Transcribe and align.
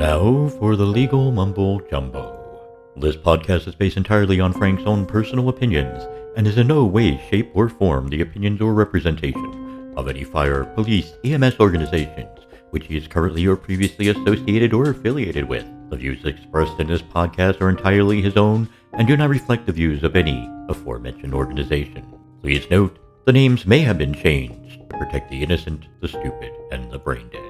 Now 0.00 0.48
for 0.58 0.76
the 0.76 0.86
legal 0.86 1.30
mumble 1.30 1.78
jumbo. 1.90 2.24
This 2.96 3.16
podcast 3.16 3.68
is 3.68 3.74
based 3.74 3.98
entirely 3.98 4.40
on 4.40 4.54
Frank's 4.54 4.84
own 4.86 5.04
personal 5.04 5.50
opinions 5.50 6.02
and 6.38 6.46
is 6.46 6.56
in 6.56 6.68
no 6.68 6.86
way, 6.86 7.20
shape, 7.28 7.50
or 7.52 7.68
form 7.68 8.08
the 8.08 8.22
opinions 8.22 8.62
or 8.62 8.72
representation 8.72 9.92
of 9.98 10.08
any 10.08 10.24
fire, 10.24 10.64
police, 10.64 11.12
EMS 11.22 11.60
organizations 11.60 12.30
which 12.70 12.86
he 12.86 12.96
is 12.96 13.08
currently 13.08 13.46
or 13.46 13.56
previously 13.56 14.08
associated 14.08 14.72
or 14.72 14.88
affiliated 14.88 15.46
with. 15.46 15.66
The 15.90 15.96
views 15.96 16.24
expressed 16.24 16.80
in 16.80 16.86
this 16.86 17.02
podcast 17.02 17.60
are 17.60 17.68
entirely 17.68 18.22
his 18.22 18.38
own 18.38 18.70
and 18.94 19.06
do 19.06 19.18
not 19.18 19.28
reflect 19.28 19.66
the 19.66 19.72
views 19.72 20.02
of 20.02 20.16
any 20.16 20.48
aforementioned 20.70 21.34
organization. 21.34 22.06
Please 22.40 22.70
note, 22.70 22.98
the 23.26 23.34
names 23.34 23.66
may 23.66 23.80
have 23.80 23.98
been 23.98 24.14
changed 24.14 24.80
to 24.80 24.96
protect 24.96 25.30
the 25.30 25.42
innocent, 25.42 25.84
the 26.00 26.08
stupid, 26.08 26.52
and 26.72 26.90
the 26.90 26.98
brain 26.98 27.28
dead. 27.30 27.49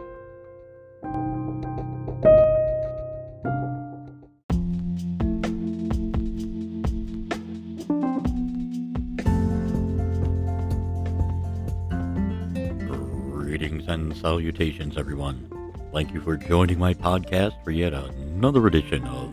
Greetings 13.60 13.88
and 13.88 14.16
salutations, 14.16 14.96
everyone. 14.96 15.46
Thank 15.92 16.14
you 16.14 16.22
for 16.22 16.34
joining 16.34 16.78
my 16.78 16.94
podcast 16.94 17.62
for 17.62 17.72
yet 17.72 17.92
another 17.92 18.66
edition 18.66 19.06
of 19.06 19.30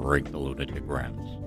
Frank 0.00 0.30
the 0.30 0.38
Lunatic 0.38 0.84
Rants. 0.86 1.41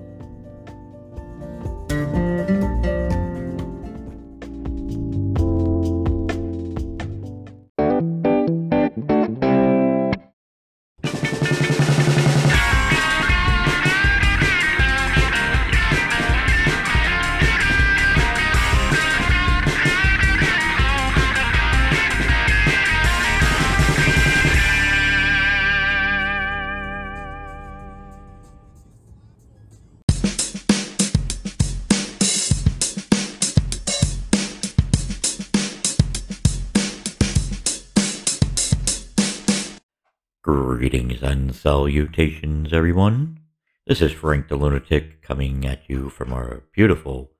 Greetings 40.46 41.24
and 41.24 41.52
salutations, 41.52 42.72
everyone. 42.72 43.40
This 43.84 44.00
is 44.00 44.12
Frank 44.12 44.46
the 44.46 44.54
Lunatic 44.54 45.20
coming 45.20 45.66
at 45.66 45.80
you 45.88 46.08
from 46.08 46.32
our 46.32 46.62
beautiful 46.72 47.32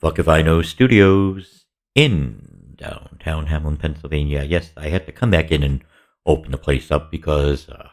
Fuck 0.00 0.18
If 0.18 0.28
I 0.28 0.40
Know 0.40 0.62
studios 0.62 1.66
in 1.94 2.74
downtown 2.76 3.48
Hamlin, 3.48 3.76
Pennsylvania. 3.76 4.44
Yes, 4.44 4.70
I 4.78 4.88
had 4.88 5.04
to 5.04 5.12
come 5.12 5.30
back 5.30 5.52
in 5.52 5.62
and 5.62 5.84
open 6.24 6.52
the 6.52 6.56
place 6.56 6.90
up 6.90 7.10
because 7.10 7.68
uh, 7.68 7.90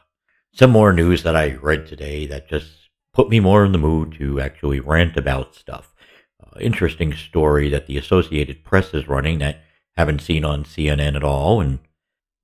some 0.54 0.72
more 0.72 0.94
news 0.94 1.24
that 1.24 1.36
I 1.36 1.56
read 1.56 1.86
today 1.86 2.26
that 2.28 2.48
just 2.48 2.72
put 3.14 3.28
me 3.28 3.42
more 3.42 3.66
in 3.66 3.74
the 3.74 3.78
mood 3.78 4.16
to 4.20 4.40
actually 4.40 4.80
rant 4.80 5.18
about 5.18 5.54
stuff. 5.54 5.94
Uh, 6.42 6.58
interesting 6.62 7.14
story 7.14 7.70
that 7.72 7.88
the 7.88 7.98
Associated 7.98 8.64
Press 8.64 8.94
is 8.94 9.10
running 9.10 9.40
that 9.40 9.64
haven't 9.98 10.22
seen 10.22 10.46
on 10.46 10.64
CNN 10.64 11.18
at 11.18 11.26
all, 11.26 11.60
and 11.60 11.80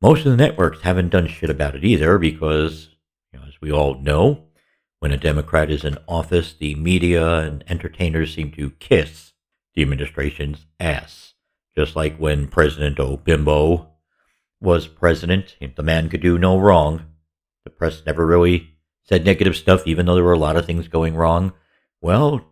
most 0.02 0.26
of 0.26 0.32
the 0.32 0.38
networks 0.38 0.82
haven't 0.82 1.10
done 1.10 1.28
shit 1.28 1.50
about 1.50 1.76
it 1.76 1.84
either 1.84 2.18
because, 2.18 2.90
you 3.32 3.40
know, 3.40 3.46
as 3.48 3.60
we 3.62 3.72
all 3.72 3.96
know, 3.96 4.44
when 5.00 5.12
a 5.12 5.18
Democrat 5.18 5.70
is 5.70 5.84
in 5.84 5.98
office, 6.08 6.54
the 6.54 6.76
media 6.76 7.40
and 7.40 7.64
entertainers 7.68 8.34
seem 8.34 8.52
to 8.52 8.72
kiss 8.72 9.34
the 9.74 9.82
administration's 9.82 10.66
ass. 10.80 11.34
Just 11.76 11.96
like 11.96 12.18
when 12.18 12.48
President 12.48 12.98
Obimbo 12.98 13.88
was 14.60 14.88
president, 14.88 15.56
the 15.76 15.84
man 15.84 16.10
could 16.10 16.22
do 16.22 16.40
no 16.40 16.58
wrong. 16.60 17.06
The 17.64 17.70
press 17.70 18.02
never 18.06 18.26
really 18.26 18.72
said 19.04 19.24
negative 19.24 19.56
stuff, 19.56 19.86
even 19.86 20.06
though 20.06 20.16
there 20.16 20.24
were 20.24 20.34
a 20.34 20.40
lot 20.40 20.58
of 20.58 20.66
things 20.66 20.88
going 20.88 21.16
wrong. 21.16 21.54
Well, 22.02 22.46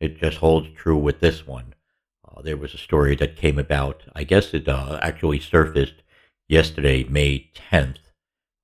it 0.00 0.18
just 0.18 0.38
holds 0.38 0.68
true 0.74 0.96
with 0.96 1.20
this 1.20 1.46
one. 1.46 1.74
Uh, 2.26 2.40
there 2.42 2.56
was 2.56 2.72
a 2.72 2.78
story 2.78 3.14
that 3.16 3.36
came 3.36 3.58
about, 3.58 4.04
I 4.14 4.24
guess 4.24 4.54
it 4.54 4.68
uh, 4.68 4.98
actually 5.02 5.40
surfaced 5.40 6.02
yesterday, 6.48 7.04
May 7.04 7.50
10th, 7.70 7.98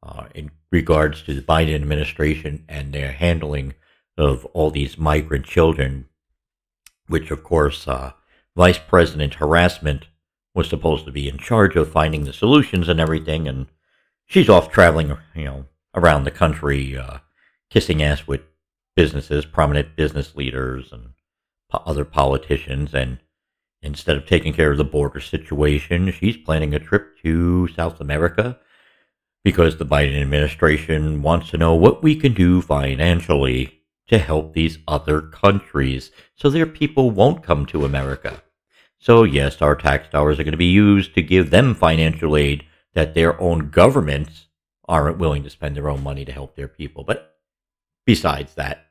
uh, 0.03 0.25
in 0.34 0.50
regards 0.71 1.22
to 1.22 1.34
the 1.34 1.43
Biden 1.43 1.75
administration 1.75 2.65
and 2.69 2.93
their 2.93 3.12
handling 3.12 3.75
of 4.17 4.45
all 4.47 4.71
these 4.71 4.99
migrant 4.99 5.47
children, 5.47 6.06
which, 7.06 7.31
of 7.31 7.43
course, 7.43 7.87
uh, 7.87 8.12
Vice 8.56 8.78
President 8.78 9.34
Harassment 9.34 10.06
was 10.55 10.69
supposed 10.69 11.05
to 11.05 11.12
be 11.12 11.28
in 11.28 11.39
charge 11.39 11.77
of 11.77 11.91
finding 11.91 12.25
the 12.25 12.33
solutions 12.33 12.89
and 12.89 13.00
everything, 13.00 13.49
and 13.49 13.67
she's 14.27 14.49
off 14.49 14.71
traveling, 14.71 15.17
you 15.34 15.44
know, 15.44 15.65
around 15.94 16.25
the 16.25 16.31
country, 16.31 16.97
uh, 16.97 17.19
kissing 17.71 18.03
ass 18.03 18.27
with 18.27 18.43
businesses, 18.94 19.44
prominent 19.44 19.97
business 19.97 20.37
leaders, 20.37 20.93
and 20.93 21.11
po- 21.71 21.83
other 21.84 22.05
politicians, 22.05 22.94
and 22.94 23.19
Instead 23.84 24.17
of 24.17 24.25
taking 24.25 24.55
care 24.55 24.72
of 24.72 24.78
the 24.78 24.84
border 24.84 25.21
situation, 25.21 26.11
she's 26.11 26.39
planning 26.39 26.75
a 26.75 26.78
trip 26.78 27.19
to 27.22 27.69
South 27.69 28.00
America 28.00 28.59
because 29.45 29.77
the 29.77 29.84
Biden 29.84 30.21
administration 30.21 31.21
wants 31.21 31.50
to 31.50 31.59
know 31.59 31.75
what 31.75 32.03
we 32.03 32.17
can 32.17 32.33
do 32.33 32.62
financially 32.62 33.83
to 34.09 34.19
help 34.19 34.55
these 34.55 34.78
other 34.89 35.21
countries 35.21 36.11
so 36.34 36.49
their 36.49 36.67
people 36.67 37.11
won't 37.11 37.43
come 37.43 37.67
to 37.67 37.84
America. 37.84 38.43
So, 38.99 39.23
yes, 39.23 39.61
our 39.61 39.77
tax 39.77 40.09
dollars 40.09 40.41
are 40.41 40.44
going 40.44 40.53
to 40.53 40.59
be 40.59 40.65
used 40.65 41.15
to 41.15 41.23
give 41.23 41.50
them 41.50 41.75
financial 41.75 42.39
aid 42.39 42.65
that 42.94 43.12
their 43.12 43.39
own 43.39 43.69
governments 43.69 44.47
aren't 44.89 45.19
willing 45.19 45.43
to 45.43 45.50
spend 45.50 45.77
their 45.77 45.91
own 45.91 46.03
money 46.03 46.25
to 46.25 46.33
help 46.33 46.56
their 46.56 46.69
people. 46.69 47.05
But 47.05 47.37
besides 48.06 48.55
that, 48.55 48.84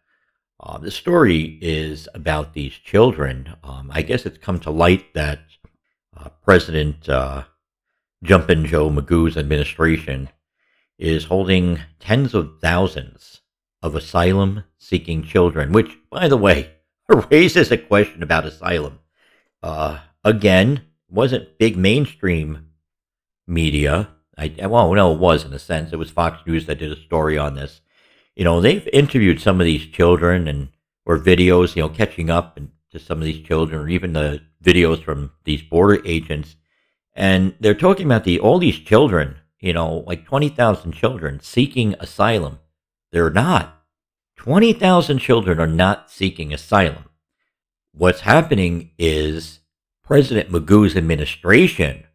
uh, 0.64 0.78
the 0.78 0.92
story 0.92 1.60
is 1.62 2.08
about 2.14 2.54
these 2.54 2.74
children. 2.74 3.54
Um, 3.64 3.92
I 3.94 4.02
guess 4.02 4.26
it's 4.26 4.38
come 4.38 4.60
to 4.62 4.72
light 4.72 5.14
that 5.14 5.42
uh, 6.16 6.30
President 6.42 7.10
uh, 7.10 7.44
Jumpin' 8.24 8.66
Joe 8.66 8.90
Magoo's 8.90 9.36
administration 9.36 10.30
is 10.98 11.26
holding 11.26 11.80
tens 12.00 12.34
of 12.34 12.60
thousands 12.62 13.42
of 13.82 13.94
asylum 13.94 14.64
seeking 14.78 15.24
children, 15.24 15.74
which, 15.74 15.98
by 16.10 16.30
the 16.30 16.38
way, 16.38 16.72
raises 17.30 17.70
a 17.70 17.78
question 17.78 18.24
about 18.24 18.46
asylum. 18.46 19.00
Uh, 19.62 20.00
again, 20.24 20.84
wasn't 21.10 21.58
big 21.58 21.76
mainstream 21.76 22.70
media. 23.46 24.08
I, 24.38 24.54
well, 24.66 24.94
no, 24.94 25.12
it 25.12 25.20
was 25.20 25.44
in 25.44 25.52
a 25.52 25.60
sense. 25.60 25.92
It 25.92 25.98
was 25.98 26.10
Fox 26.10 26.42
News 26.48 26.68
that 26.68 26.80
did 26.80 26.92
a 26.92 27.02
story 27.02 27.38
on 27.38 27.56
this 27.56 27.82
you 28.36 28.44
know, 28.44 28.62
they've 28.62 28.88
interviewed 28.92 29.42
some 29.42 29.60
of 29.60 29.66
these 29.66 29.86
children 29.86 30.48
and 30.48 30.70
or 31.06 31.20
videos, 31.20 31.76
you 31.76 31.82
know, 31.82 31.90
catching 31.90 32.30
up 32.30 32.58
and 32.58 32.72
to 32.92 33.00
some 33.00 33.18
of 33.18 33.26
these 33.26 33.46
children, 33.46 33.82
or 33.82 33.90
even 33.90 34.14
the 34.14 34.42
videos 34.64 35.04
from 35.04 35.32
these 35.44 35.62
border 35.62 36.02
agents, 36.06 36.56
and 37.14 37.56
they're 37.60 37.74
talking 37.74 38.06
about 38.06 38.24
the 38.24 38.40
all 38.40 38.60
these 38.60 38.80
children, 38.80 39.36
you 39.60 39.74
know, 39.74 40.04
like 40.08 40.26
twenty 40.26 40.50
thousand 40.50 40.94
children 40.94 41.40
seeking 41.42 41.96
asylum. 42.00 42.60
They're 43.12 43.30
not. 43.30 43.82
Twenty 44.36 44.74
thousand 44.74 45.20
children 45.20 45.60
are 45.60 45.68
not 45.68 46.10
seeking 46.12 46.54
asylum. 46.54 47.06
What's 47.94 48.22
happening 48.22 48.92
is 48.98 49.60
President 50.04 50.50
Magoo's 50.50 50.96
administration 50.96 52.06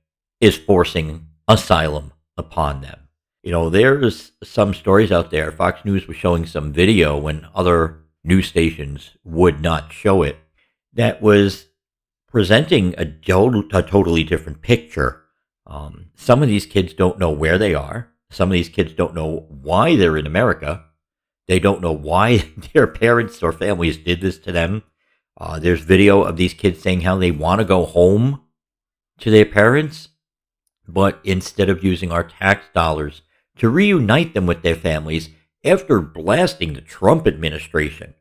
is 0.41 0.57
forcing 0.57 1.29
asylum 1.47 2.13
upon 2.37 2.81
them 2.81 3.08
you 3.49 3.53
know, 3.53 3.71
there's 3.71 4.33
some 4.45 4.75
stories 4.75 5.11
out 5.11 5.31
there. 5.31 5.51
Fox 5.51 5.83
News 5.83 6.07
was 6.07 6.19
showing 6.19 6.45
some 6.45 6.71
video 6.71 7.17
when 7.17 7.49
other 7.55 8.01
news 8.23 8.47
stations 8.47 9.17
would 9.25 9.63
not 9.63 9.91
show 9.91 10.23
it 10.23 10.37
that 10.93 11.23
was 11.23 11.69
presenting 12.31 12.95
a, 12.99 13.05
a 13.05 13.83
totally 13.83 14.23
different 14.23 14.61
picture. 14.61 15.23
Um, 15.67 16.11
some 16.15 16.43
of 16.43 16.51
these 16.51 16.67
kids 16.67 16.93
don't 16.93 17.19
know 17.19 17.31
where 17.31 17.57
they 17.57 17.75
are. 17.75 18.11
Some 18.29 18.51
of 18.51 18.53
these 18.53 18.69
kids 18.69 18.93
don't 18.93 19.15
know 19.15 19.47
why 19.49 19.97
they're 19.97 20.19
in 20.19 20.27
America. 20.27 20.85
They 21.47 21.59
don't 21.59 21.81
know 21.81 21.93
why 21.93 22.51
their 22.75 22.87
parents 22.87 23.43
or 23.43 23.53
families 23.53 23.97
did 23.97 24.21
this 24.21 24.39
to 24.41 24.53
them. 24.53 24.83
Uh, 25.41 25.59
there's 25.59 25.81
video 25.81 26.23
of 26.23 26.37
these 26.37 26.53
kids 26.53 26.83
saying 26.83 27.01
how 27.01 27.17
they 27.17 27.31
want 27.31 27.61
to 27.61 27.65
go 27.65 27.87
home 27.87 28.43
to 29.21 29.31
their 29.31 29.47
parents, 29.47 30.11
but 30.87 31.19
instead 31.25 31.71
of 31.71 31.83
using 31.83 32.13
our 32.13 32.25
tax 32.25 32.67
dollars 32.75 33.23
to 33.59 33.69
reunite 33.69 34.35
them 34.35 34.47
with 34.47 34.63
their 34.63 34.75
families 34.77 35.31
after 35.65 36.01
blasting 36.01 36.73
the 36.73 36.81
Trump 36.81 37.27
administration 37.27 38.15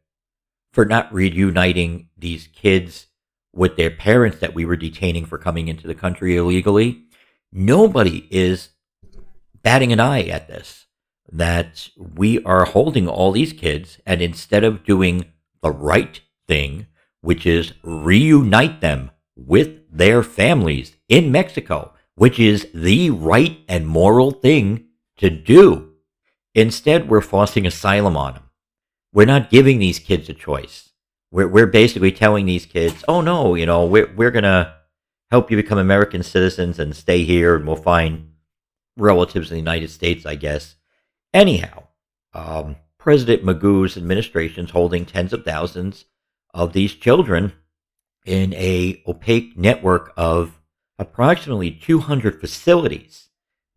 for 0.73 0.85
not 0.85 1.13
reuniting 1.13 2.09
these 2.17 2.47
kids 2.47 3.07
with 3.53 3.77
their 3.77 3.89
parents 3.91 4.39
that 4.39 4.53
we 4.53 4.65
were 4.65 4.75
detaining 4.75 5.25
for 5.25 5.37
coming 5.37 5.67
into 5.67 5.87
the 5.87 5.95
country 5.95 6.35
illegally. 6.35 7.05
Nobody 7.51 8.27
is 8.29 8.69
batting 9.63 9.91
an 9.91 9.99
eye 9.99 10.23
at 10.23 10.47
this. 10.47 10.85
that 11.31 11.89
we 11.97 12.41
are 12.43 12.65
holding 12.65 13.07
all 13.07 13.31
these 13.31 13.53
kids, 13.53 13.99
and 14.05 14.21
instead 14.21 14.63
of 14.63 14.83
doing 14.83 15.25
the 15.61 15.71
right 15.71 16.21
thing, 16.47 16.87
which 17.21 17.45
is 17.45 17.73
reunite 17.83 18.81
them 18.81 19.11
with 19.35 19.81
their 19.91 20.23
families 20.23 20.95
in 21.09 21.31
Mexico, 21.31 21.93
which 22.15 22.39
is 22.39 22.67
the 22.73 23.09
right 23.09 23.59
and 23.67 23.87
moral 23.87 24.31
thing 24.31 24.86
to 25.17 25.29
do. 25.29 25.93
Instead, 26.55 27.09
we're 27.09 27.21
forcing 27.21 27.65
asylum 27.65 28.17
on 28.17 28.33
them. 28.33 28.43
We're 29.13 29.25
not 29.25 29.49
giving 29.49 29.79
these 29.79 29.99
kids 29.99 30.29
a 30.29 30.33
choice. 30.33 30.89
We're, 31.31 31.47
we're 31.47 31.67
basically 31.67 32.11
telling 32.11 32.45
these 32.45 32.65
kids, 32.65 33.03
oh 33.07 33.21
no, 33.21 33.55
you 33.55 33.65
know, 33.65 33.85
we're, 33.85 34.13
we're 34.15 34.31
going 34.31 34.43
to 34.43 34.73
help 35.31 35.51
you 35.51 35.57
become 35.57 35.77
American 35.77 36.23
citizens 36.23 36.79
and 36.79 36.95
stay 36.95 37.23
here 37.23 37.55
and 37.55 37.67
we'll 37.67 37.75
find 37.75 38.31
relatives 38.97 39.51
in 39.51 39.55
the 39.55 39.59
United 39.59 39.89
States, 39.89 40.25
I 40.25 40.35
guess. 40.35 40.75
Anyhow, 41.33 41.83
um, 42.33 42.77
President 42.97 43.43
Magoo's 43.43 43.97
administration 43.97 44.65
is 44.65 44.71
holding 44.71 45.05
tens 45.05 45.33
of 45.33 45.43
thousands 45.43 46.05
of 46.53 46.73
these 46.73 46.93
children 46.93 47.53
in 48.25 48.53
a 48.53 49.01
opaque 49.07 49.57
network 49.57 50.13
of 50.17 50.59
approximately 50.99 51.71
200 51.71 52.41
facilities. 52.41 53.26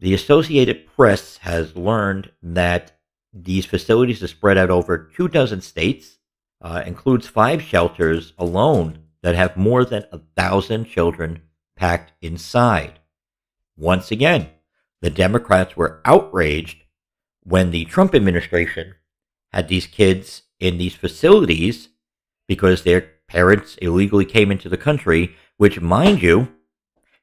The 0.01 0.15
Associated 0.15 0.87
Press 0.87 1.37
has 1.39 1.77
learned 1.77 2.33
that 2.43 2.99
these 3.35 3.67
facilities 3.67 4.23
are 4.23 4.29
spread 4.29 4.57
out 4.57 4.71
over 4.71 4.97
two 4.97 5.29
dozen 5.29 5.61
states, 5.61 6.17
uh, 6.63 6.83
includes 6.87 7.29
five 7.29 7.61
shelters 7.61 8.33
alone 8.39 9.05
that 9.23 9.35
have 9.35 9.59
more 9.59 9.85
than 9.85 10.05
a 10.11 10.21
thousand 10.37 10.87
children 10.87 11.43
packed 11.77 12.13
inside. 12.23 12.99
Once 13.77 14.11
again, 14.11 14.49
the 15.03 15.11
Democrats 15.11 15.77
were 15.77 16.01
outraged 16.07 16.85
when 17.43 17.71
the 17.71 17.85
Trump 17.85 18.15
administration 18.15 18.95
had 19.53 19.69
these 19.69 19.87
kids 19.87 20.43
in 20.59 20.79
these 20.79 20.95
facilities 20.95 21.91
because 22.49 22.83
their 22.83 23.03
parents 23.29 23.77
illegally 23.77 24.25
came 24.25 24.51
into 24.51 24.71
the 24.71 24.79
country, 24.79 25.37
which, 25.59 25.81
mind 25.81 26.23
you, 26.23 26.49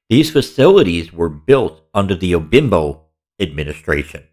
these 0.10 0.32
facilities 0.32 1.12
were 1.12 1.30
built 1.30 1.82
under 1.94 2.16
the 2.16 2.34
Obimbo 2.34 3.02
administration. 3.40 4.24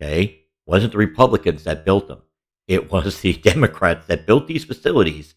Okay? 0.00 0.38
wasn't 0.68 0.92
the 0.92 0.98
Republicans 0.98 1.64
that 1.64 1.84
built 1.84 2.06
them. 2.08 2.20
It 2.68 2.92
was 2.92 3.22
the 3.22 3.32
Democrats 3.50 4.06
that 4.06 4.26
built 4.26 4.46
these 4.46 4.64
facilities. 4.64 5.34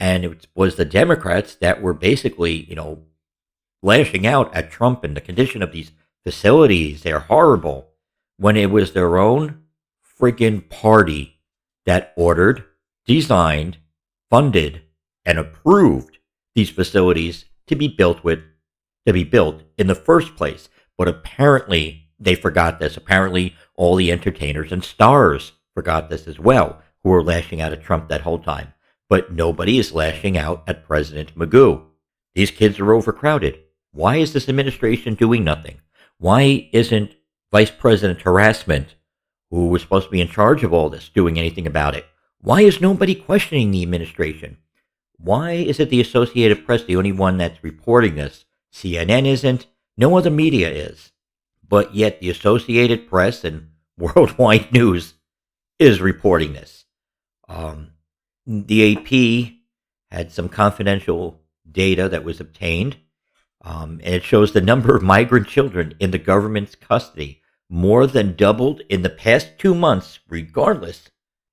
And 0.00 0.24
it 0.24 0.48
was 0.54 0.74
the 0.74 0.84
Democrats 0.84 1.54
that 1.56 1.80
were 1.80 1.94
basically, 1.94 2.64
you 2.68 2.74
know, 2.74 3.04
lashing 3.82 4.26
out 4.26 4.52
at 4.52 4.72
Trump 4.72 5.04
and 5.04 5.16
the 5.16 5.20
condition 5.20 5.62
of 5.62 5.72
these 5.72 5.92
facilities. 6.24 7.02
They're 7.02 7.20
horrible. 7.20 7.90
When 8.36 8.56
it 8.56 8.72
was 8.72 8.92
their 8.92 9.16
own 9.16 9.62
friggin' 10.20 10.68
party 10.68 11.38
that 11.86 12.12
ordered, 12.16 12.64
designed, 13.06 13.78
funded, 14.28 14.82
and 15.24 15.38
approved 15.38 16.18
these 16.56 16.70
facilities 16.70 17.44
to 17.68 17.76
be 17.76 17.86
built 17.86 18.24
with 18.24 18.40
to 19.06 19.12
be 19.12 19.24
built 19.24 19.62
in 19.76 19.86
the 19.86 19.94
first 19.94 20.36
place. 20.36 20.68
But 20.96 21.08
apparently 21.08 22.08
they 22.18 22.34
forgot 22.34 22.78
this. 22.78 22.96
Apparently 22.96 23.54
all 23.74 23.96
the 23.96 24.12
entertainers 24.12 24.72
and 24.72 24.84
stars 24.84 25.52
forgot 25.74 26.08
this 26.08 26.26
as 26.26 26.38
well, 26.38 26.82
who 27.02 27.10
were 27.10 27.22
lashing 27.22 27.60
out 27.60 27.72
at 27.72 27.82
Trump 27.82 28.08
that 28.08 28.22
whole 28.22 28.38
time. 28.38 28.72
But 29.08 29.32
nobody 29.32 29.78
is 29.78 29.92
lashing 29.92 30.38
out 30.38 30.64
at 30.66 30.86
President 30.86 31.36
Magoo. 31.36 31.82
These 32.34 32.50
kids 32.50 32.80
are 32.80 32.92
overcrowded. 32.92 33.60
Why 33.92 34.16
is 34.16 34.32
this 34.32 34.48
administration 34.48 35.14
doing 35.14 35.44
nothing? 35.44 35.80
Why 36.18 36.68
isn't 36.72 37.14
Vice 37.52 37.70
President 37.70 38.22
Harassment, 38.22 38.94
who 39.50 39.68
was 39.68 39.82
supposed 39.82 40.06
to 40.06 40.10
be 40.10 40.20
in 40.20 40.28
charge 40.28 40.64
of 40.64 40.72
all 40.72 40.88
this, 40.88 41.08
doing 41.08 41.38
anything 41.38 41.66
about 41.66 41.94
it? 41.94 42.06
Why 42.40 42.62
is 42.62 42.80
nobody 42.80 43.14
questioning 43.14 43.70
the 43.70 43.82
administration? 43.82 44.58
Why 45.16 45.52
is 45.52 45.78
it 45.80 45.90
the 45.90 46.00
Associated 46.00 46.66
Press 46.66 46.84
the 46.84 46.96
only 46.96 47.12
one 47.12 47.38
that's 47.38 47.62
reporting 47.62 48.16
this? 48.16 48.44
CNN 48.74 49.26
isn't. 49.26 49.66
No 49.96 50.18
other 50.18 50.30
media 50.30 50.68
is 50.68 51.12
but 51.68 51.94
yet 51.94 52.20
the 52.20 52.30
Associated 52.30 53.08
Press 53.08 53.44
and 53.44 53.70
Worldwide 53.98 54.72
News 54.72 55.14
is 55.78 56.00
reporting 56.00 56.52
this. 56.52 56.84
Um, 57.48 57.92
the 58.46 58.96
AP 58.96 59.54
had 60.10 60.32
some 60.32 60.48
confidential 60.48 61.40
data 61.70 62.08
that 62.08 62.24
was 62.24 62.40
obtained, 62.40 62.96
um, 63.62 64.00
and 64.04 64.14
it 64.14 64.22
shows 64.22 64.52
the 64.52 64.60
number 64.60 64.94
of 64.94 65.02
migrant 65.02 65.48
children 65.48 65.94
in 65.98 66.10
the 66.10 66.18
government's 66.18 66.74
custody 66.74 67.40
more 67.68 68.06
than 68.06 68.36
doubled 68.36 68.82
in 68.88 69.02
the 69.02 69.10
past 69.10 69.58
two 69.58 69.74
months, 69.74 70.20
regardless 70.28 71.10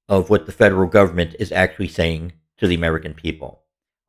of 0.10 0.30
what 0.30 0.46
the 0.46 0.52
federal 0.52 0.88
government 0.88 1.36
is 1.40 1.52
actually 1.52 1.88
saying 1.88 2.34
to 2.58 2.68
the 2.68 2.76
American 2.76 3.14
people. 3.14 3.64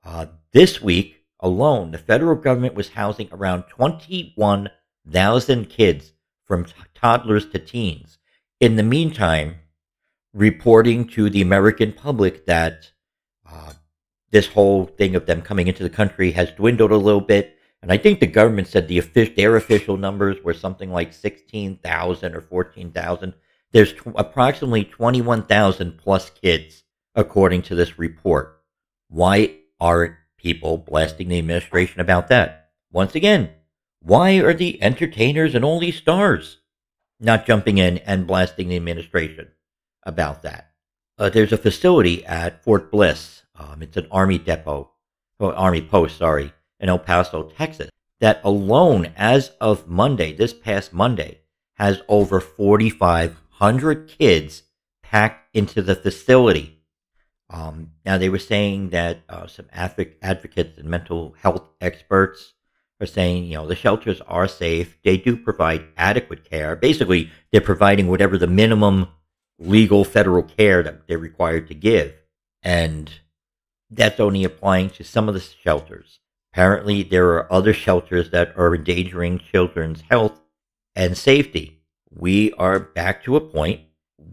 Uh, 0.04 0.26
this 0.52 0.82
week 0.82 1.21
alone, 1.42 1.90
the 1.90 1.98
federal 1.98 2.36
government 2.36 2.74
was 2.74 2.90
housing 2.90 3.28
around 3.32 3.64
21 3.64 4.70
thousand 5.10 5.68
kids 5.68 6.12
from 6.46 6.64
t- 6.64 6.72
toddlers 6.94 7.46
to 7.50 7.58
teens. 7.58 8.18
In 8.60 8.76
the 8.76 8.82
meantime, 8.82 9.56
reporting 10.32 11.06
to 11.08 11.28
the 11.28 11.42
American 11.42 11.92
public 11.92 12.46
that 12.46 12.92
uh, 13.50 13.72
this 14.30 14.46
whole 14.46 14.86
thing 14.86 15.14
of 15.14 15.26
them 15.26 15.42
coming 15.42 15.66
into 15.66 15.82
the 15.82 15.90
country 15.90 16.30
has 16.30 16.50
dwindled 16.52 16.92
a 16.92 16.96
little 16.96 17.20
bit. 17.20 17.58
And 17.82 17.92
I 17.92 17.98
think 17.98 18.20
the 18.20 18.26
government 18.26 18.68
said 18.68 18.86
the 18.86 19.00
their 19.00 19.56
official 19.56 19.96
numbers 19.96 20.42
were 20.42 20.54
something 20.54 20.90
like 20.90 21.12
16,000 21.12 22.34
or 22.34 22.40
14,000. 22.40 23.34
There's 23.72 23.92
t- 23.92 23.98
approximately 24.14 24.84
21,000 24.84 25.98
plus 25.98 26.30
kids, 26.30 26.84
according 27.14 27.62
to 27.62 27.74
this 27.74 27.98
report. 27.98 28.62
Why 29.08 29.56
aren't 29.80 30.14
people 30.42 30.76
blasting 30.76 31.28
the 31.28 31.38
administration 31.38 32.00
about 32.00 32.28
that? 32.28 32.70
Once 32.90 33.14
again, 33.14 33.50
why 34.00 34.38
are 34.38 34.52
the 34.52 34.82
entertainers 34.82 35.54
and 35.54 35.64
all 35.64 35.78
these 35.78 35.96
stars 35.96 36.58
not 37.20 37.46
jumping 37.46 37.78
in 37.78 37.98
and 37.98 38.26
blasting 38.26 38.68
the 38.68 38.76
administration 38.76 39.48
about 40.02 40.42
that? 40.42 40.72
Uh, 41.16 41.28
there's 41.28 41.52
a 41.52 41.56
facility 41.56 42.24
at 42.26 42.64
Fort 42.64 42.90
Bliss. 42.90 43.44
Um, 43.54 43.82
it's 43.82 43.96
an 43.96 44.08
Army 44.10 44.38
depot, 44.38 44.90
Army 45.38 45.82
post, 45.82 46.18
sorry, 46.18 46.52
in 46.80 46.88
El 46.88 46.98
Paso, 46.98 47.44
Texas, 47.44 47.90
that 48.20 48.40
alone, 48.42 49.12
as 49.16 49.52
of 49.60 49.88
Monday, 49.88 50.32
this 50.32 50.52
past 50.52 50.92
Monday, 50.92 51.38
has 51.74 52.02
over 52.08 52.40
4,500 52.40 54.08
kids 54.08 54.64
packed 55.02 55.54
into 55.54 55.82
the 55.82 55.94
facility. 55.94 56.81
Um, 57.52 57.92
now, 58.06 58.16
they 58.16 58.30
were 58.30 58.38
saying 58.38 58.90
that 58.90 59.20
uh, 59.28 59.46
some 59.46 59.66
advocates 59.72 60.78
and 60.78 60.88
mental 60.88 61.34
health 61.38 61.68
experts 61.80 62.54
are 62.98 63.06
saying, 63.06 63.44
you 63.44 63.54
know, 63.54 63.66
the 63.66 63.76
shelters 63.76 64.22
are 64.22 64.48
safe. 64.48 64.96
They 65.04 65.18
do 65.18 65.36
provide 65.36 65.84
adequate 65.96 66.48
care. 66.48 66.74
Basically, 66.76 67.30
they're 67.50 67.60
providing 67.60 68.08
whatever 68.08 68.38
the 68.38 68.46
minimum 68.46 69.08
legal 69.58 70.04
federal 70.04 70.42
care 70.42 70.82
that 70.82 71.06
they're 71.06 71.18
required 71.18 71.68
to 71.68 71.74
give. 71.74 72.14
And 72.62 73.12
that's 73.90 74.18
only 74.18 74.44
applying 74.44 74.88
to 74.90 75.04
some 75.04 75.28
of 75.28 75.34
the 75.34 75.40
shelters. 75.40 76.20
Apparently, 76.52 77.02
there 77.02 77.30
are 77.32 77.52
other 77.52 77.74
shelters 77.74 78.30
that 78.30 78.54
are 78.56 78.74
endangering 78.74 79.38
children's 79.38 80.02
health 80.02 80.40
and 80.96 81.16
safety. 81.16 81.82
We 82.10 82.52
are 82.54 82.78
back 82.78 83.24
to 83.24 83.36
a 83.36 83.40
point 83.40 83.80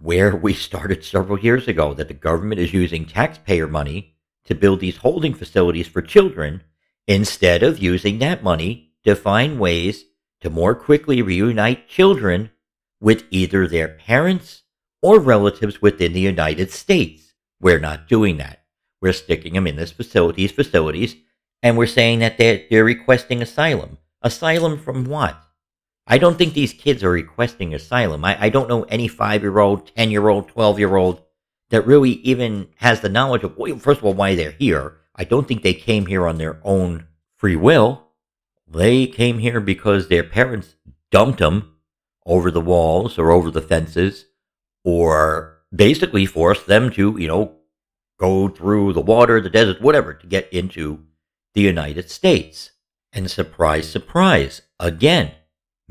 where 0.01 0.35
we 0.35 0.53
started 0.53 1.03
several 1.03 1.39
years 1.39 1.67
ago 1.67 1.93
that 1.93 2.07
the 2.07 2.13
government 2.13 2.59
is 2.59 2.73
using 2.73 3.05
taxpayer 3.05 3.67
money 3.67 4.15
to 4.45 4.55
build 4.55 4.79
these 4.79 4.97
holding 4.97 5.33
facilities 5.33 5.87
for 5.87 6.01
children 6.01 6.61
instead 7.07 7.63
of 7.63 7.79
using 7.79 8.19
that 8.19 8.43
money 8.43 8.91
to 9.03 9.15
find 9.15 9.59
ways 9.59 10.05
to 10.41 10.49
more 10.49 10.75
quickly 10.75 11.21
reunite 11.21 11.87
children 11.87 12.49
with 13.01 13.23
either 13.29 13.67
their 13.67 13.87
parents 13.87 14.63
or 15.01 15.19
relatives 15.19 15.81
within 15.81 16.13
the 16.13 16.19
United 16.19 16.71
States. 16.71 17.33
We're 17.59 17.79
not 17.79 18.07
doing 18.07 18.37
that. 18.37 18.63
We're 19.01 19.13
sticking 19.13 19.53
them 19.53 19.67
in 19.67 19.75
this 19.75 19.91
facilities, 19.91 20.51
facilities, 20.51 21.15
and 21.63 21.77
we're 21.77 21.87
saying 21.87 22.19
that 22.19 22.37
they're, 22.37 22.63
they're 22.69 22.83
requesting 22.83 23.41
asylum. 23.41 23.97
Asylum 24.21 24.77
from 24.77 25.05
what? 25.05 25.41
I 26.09 26.17
don't 26.17 26.37
think 26.37 26.53
these 26.53 26.73
kids 26.73 27.03
are 27.03 27.11
requesting 27.11 27.73
asylum. 27.73 28.25
I, 28.25 28.45
I 28.45 28.49
don't 28.49 28.67
know 28.67 28.83
any 28.83 29.07
five 29.07 29.43
year 29.43 29.59
old, 29.59 29.95
10 29.95 30.09
year 30.09 30.27
old, 30.27 30.49
12 30.49 30.79
year 30.79 30.95
old 30.95 31.21
that 31.69 31.85
really 31.85 32.13
even 32.23 32.69
has 32.77 33.01
the 33.01 33.09
knowledge 33.09 33.43
of, 33.43 33.55
well, 33.55 33.77
first 33.77 33.99
of 33.99 34.05
all, 34.05 34.15
why 34.15 34.33
they're 34.33 34.51
here, 34.51 34.97
I 35.15 35.23
don't 35.23 35.47
think 35.47 35.61
they 35.61 35.75
came 35.75 36.07
here 36.07 36.27
on 36.27 36.39
their 36.39 36.59
own 36.63 37.05
free 37.35 37.55
will. 37.55 38.07
They 38.67 39.05
came 39.05 39.37
here 39.37 39.59
because 39.59 40.07
their 40.07 40.23
parents 40.23 40.75
dumped 41.11 41.39
them 41.39 41.75
over 42.25 42.49
the 42.49 42.61
walls 42.61 43.19
or 43.19 43.31
over 43.31 43.51
the 43.51 43.61
fences 43.61 44.25
or 44.83 45.59
basically 45.73 46.25
forced 46.25 46.65
them 46.65 46.89
to, 46.91 47.15
you 47.19 47.27
know, 47.27 47.55
go 48.19 48.47
through 48.49 48.93
the 48.93 49.01
water, 49.01 49.39
the 49.39 49.49
desert, 49.49 49.81
whatever, 49.81 50.13
to 50.13 50.27
get 50.27 50.51
into 50.51 51.05
the 51.53 51.61
United 51.61 52.09
States. 52.09 52.71
And 53.13 53.29
surprise, 53.29 53.89
surprise, 53.89 54.61
again, 54.79 55.33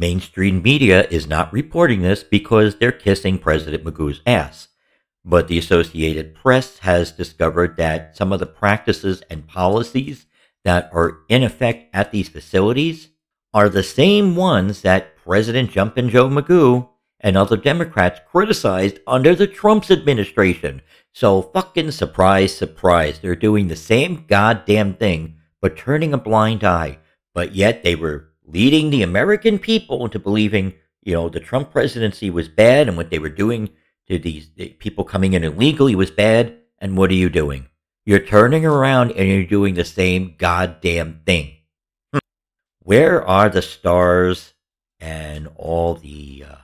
Mainstream 0.00 0.62
media 0.62 1.08
is 1.10 1.26
not 1.26 1.52
reporting 1.52 2.02
this 2.02 2.22
because 2.22 2.76
they're 2.76 2.92
kissing 2.92 3.36
President 3.36 3.82
Magoo's 3.82 4.22
ass. 4.24 4.68
But 5.24 5.48
the 5.48 5.58
Associated 5.58 6.36
Press 6.36 6.78
has 6.78 7.10
discovered 7.10 7.76
that 7.78 8.16
some 8.16 8.32
of 8.32 8.38
the 8.38 8.46
practices 8.46 9.22
and 9.28 9.48
policies 9.48 10.26
that 10.64 10.88
are 10.92 11.18
in 11.28 11.42
effect 11.42 11.92
at 11.92 12.12
these 12.12 12.28
facilities 12.28 13.08
are 13.52 13.68
the 13.68 13.82
same 13.82 14.36
ones 14.36 14.82
that 14.82 15.16
President 15.16 15.72
Jumpin' 15.72 16.10
Joe 16.10 16.28
Magoo 16.28 16.88
and 17.18 17.36
other 17.36 17.56
Democrats 17.56 18.20
criticized 18.30 19.00
under 19.04 19.34
the 19.34 19.48
Trump's 19.48 19.90
administration. 19.90 20.80
So 21.12 21.42
fucking 21.42 21.90
surprise, 21.90 22.56
surprise. 22.56 23.18
They're 23.18 23.34
doing 23.34 23.66
the 23.66 23.74
same 23.74 24.26
goddamn 24.28 24.94
thing, 24.94 25.38
but 25.60 25.76
turning 25.76 26.14
a 26.14 26.18
blind 26.18 26.62
eye. 26.62 26.98
But 27.34 27.56
yet 27.56 27.82
they 27.82 27.96
were 27.96 28.27
leading 28.48 28.90
the 28.90 29.02
American 29.02 29.58
people 29.58 30.04
into 30.04 30.18
believing, 30.18 30.74
you 31.02 31.14
know, 31.14 31.28
the 31.28 31.40
Trump 31.40 31.70
presidency 31.70 32.30
was 32.30 32.48
bad 32.48 32.88
and 32.88 32.96
what 32.96 33.10
they 33.10 33.18
were 33.18 33.28
doing 33.28 33.70
to 34.08 34.18
these 34.18 34.48
people 34.78 35.04
coming 35.04 35.34
in 35.34 35.44
illegally 35.44 35.94
was 35.94 36.10
bad. 36.10 36.56
And 36.78 36.96
what 36.96 37.10
are 37.10 37.14
you 37.14 37.28
doing? 37.28 37.68
You're 38.06 38.20
turning 38.20 38.64
around 38.64 39.12
and 39.12 39.28
you're 39.28 39.44
doing 39.44 39.74
the 39.74 39.84
same 39.84 40.34
goddamn 40.38 41.20
thing. 41.26 41.56
Hmm. 42.12 42.18
Where 42.80 43.26
are 43.26 43.48
the 43.48 43.62
stars 43.62 44.54
and 45.00 45.48
all 45.56 45.94
the 45.94 46.44
uh, 46.48 46.54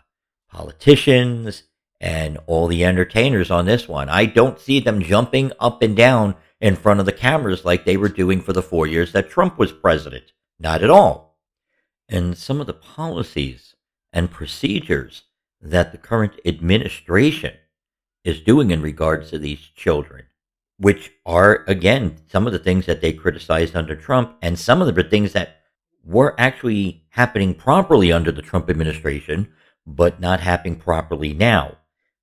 politicians 0.48 1.64
and 2.00 2.38
all 2.46 2.66
the 2.66 2.84
entertainers 2.84 3.50
on 3.50 3.66
this 3.66 3.88
one. 3.88 4.08
I 4.08 4.26
don't 4.26 4.60
see 4.60 4.80
them 4.80 5.02
jumping 5.02 5.52
up 5.58 5.82
and 5.82 5.96
down 5.96 6.36
in 6.60 6.76
front 6.76 7.00
of 7.00 7.06
the 7.06 7.12
cameras 7.12 7.64
like 7.64 7.84
they 7.84 7.96
were 7.96 8.08
doing 8.08 8.40
for 8.40 8.52
the 8.52 8.62
four 8.62 8.86
years 8.86 9.12
that 9.12 9.30
Trump 9.30 9.58
was 9.58 9.72
president. 9.72 10.32
Not 10.58 10.82
at 10.82 10.90
all. 10.90 11.33
And 12.08 12.37
some 12.37 12.61
of 12.61 12.66
the 12.66 12.75
policies 12.75 13.75
and 14.12 14.30
procedures 14.30 15.23
that 15.61 15.92
the 15.92 15.99
current 15.99 16.34
administration 16.44 17.54
is 18.25 18.40
doing 18.40 18.70
in 18.70 18.82
regards 18.82 19.30
to 19.30 19.38
these 19.38 19.61
children, 19.75 20.25
which 20.78 21.12
are, 21.25 21.64
again, 21.66 22.16
some 22.28 22.46
of 22.46 22.52
the 22.52 22.58
things 22.58 22.87
that 22.87 23.00
they 23.00 23.12
criticized 23.12 23.75
under 23.75 23.96
Trump 23.96 24.37
and 24.42 24.58
some 24.58 24.80
of 24.80 24.94
the 24.94 25.02
things 25.04 25.32
that 25.32 25.61
were 26.04 26.34
actually 26.38 27.04
happening 27.11 27.54
properly 27.54 28.12
under 28.12 28.30
the 28.30 28.42
Trump 28.42 28.68
administration 28.68 29.49
but 29.87 30.20
not 30.20 30.40
happening 30.40 30.76
properly 30.76 31.32
now. 31.32 31.76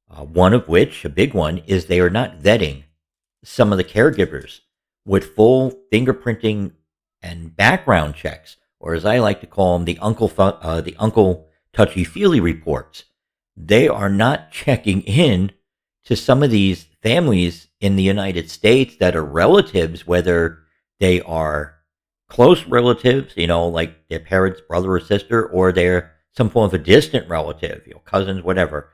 Uh, 0.10 0.24
one 0.26 0.54
of 0.54 0.68
which, 0.68 1.06
a 1.06 1.10
big 1.10 1.34
one, 1.34 1.60
is 1.60 1.86
they 1.86 2.00
are 2.00 2.10
not 2.10 2.40
vetting 2.40 2.84
some 3.44 3.72
of 3.72 3.78
the 3.78 3.84
caregivers 3.84 4.60
with 5.06 5.36
full 5.36 5.72
fingerprinting 5.92 6.72
and 7.22 7.56
background 7.56 8.16
checks, 8.16 8.58
or 8.82 8.96
as 8.96 9.06
I 9.06 9.20
like 9.20 9.40
to 9.42 9.48
call 9.48 9.78
them, 9.78 9.86
the 9.86 10.00
uncle 10.00 10.32
uh, 10.38 10.82
the 10.82 10.96
uncle 10.98 11.48
touchy 11.72 12.04
feely 12.04 12.40
reports. 12.40 13.06
They 13.56 13.88
are 13.88 14.10
not 14.10 14.52
checking 14.52 15.02
in 15.04 15.52
to 16.06 16.16
some 16.16 16.42
of 16.42 16.50
these 16.50 16.88
families 17.02 17.68
in 17.80 17.96
the 17.96 18.04
United 18.04 18.50
States 18.50 18.96
that 18.98 19.16
are 19.16 19.24
relatives, 19.24 20.08
whether 20.08 20.60
they 21.00 21.22
are 21.22 21.76
close 22.28 22.66
relatives, 22.66 23.34
you 23.38 23.48
know, 23.48 23.68
like 23.68 24.08
their 24.08 24.20
parents' 24.20 24.62
brother 24.62 24.92
or 24.92 25.00
sister, 25.00 25.46
or 25.46 25.72
they're 25.72 26.12
some 26.36 26.50
form 26.50 26.66
of 26.66 26.74
a 26.74 26.78
distant 26.78 27.28
relative, 27.30 27.84
you 27.86 27.94
know, 27.94 28.00
cousins, 28.00 28.44
whatever. 28.44 28.90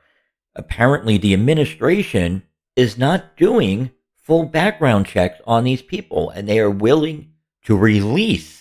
Apparently, 0.54 1.18
the 1.18 1.32
administration 1.34 2.42
is 2.76 2.98
not 2.98 3.36
doing 3.36 3.90
full 4.16 4.44
background 4.44 5.06
checks 5.06 5.40
on 5.46 5.64
these 5.64 5.82
people, 5.82 6.30
and 6.30 6.48
they 6.48 6.58
are 6.58 6.70
willing 6.70 7.32
to 7.64 7.76
release 7.76 8.57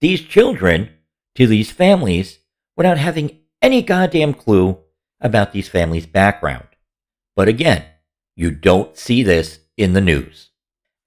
these 0.00 0.22
children 0.22 0.90
to 1.34 1.46
these 1.46 1.70
families 1.70 2.38
without 2.76 2.98
having 2.98 3.38
any 3.60 3.82
goddamn 3.82 4.34
clue 4.34 4.78
about 5.20 5.52
these 5.52 5.68
families' 5.68 6.06
background. 6.06 6.66
But 7.34 7.48
again, 7.48 7.84
you 8.36 8.50
don't 8.50 8.96
see 8.96 9.22
this 9.22 9.60
in 9.76 9.92
the 9.92 10.00
news. 10.00 10.50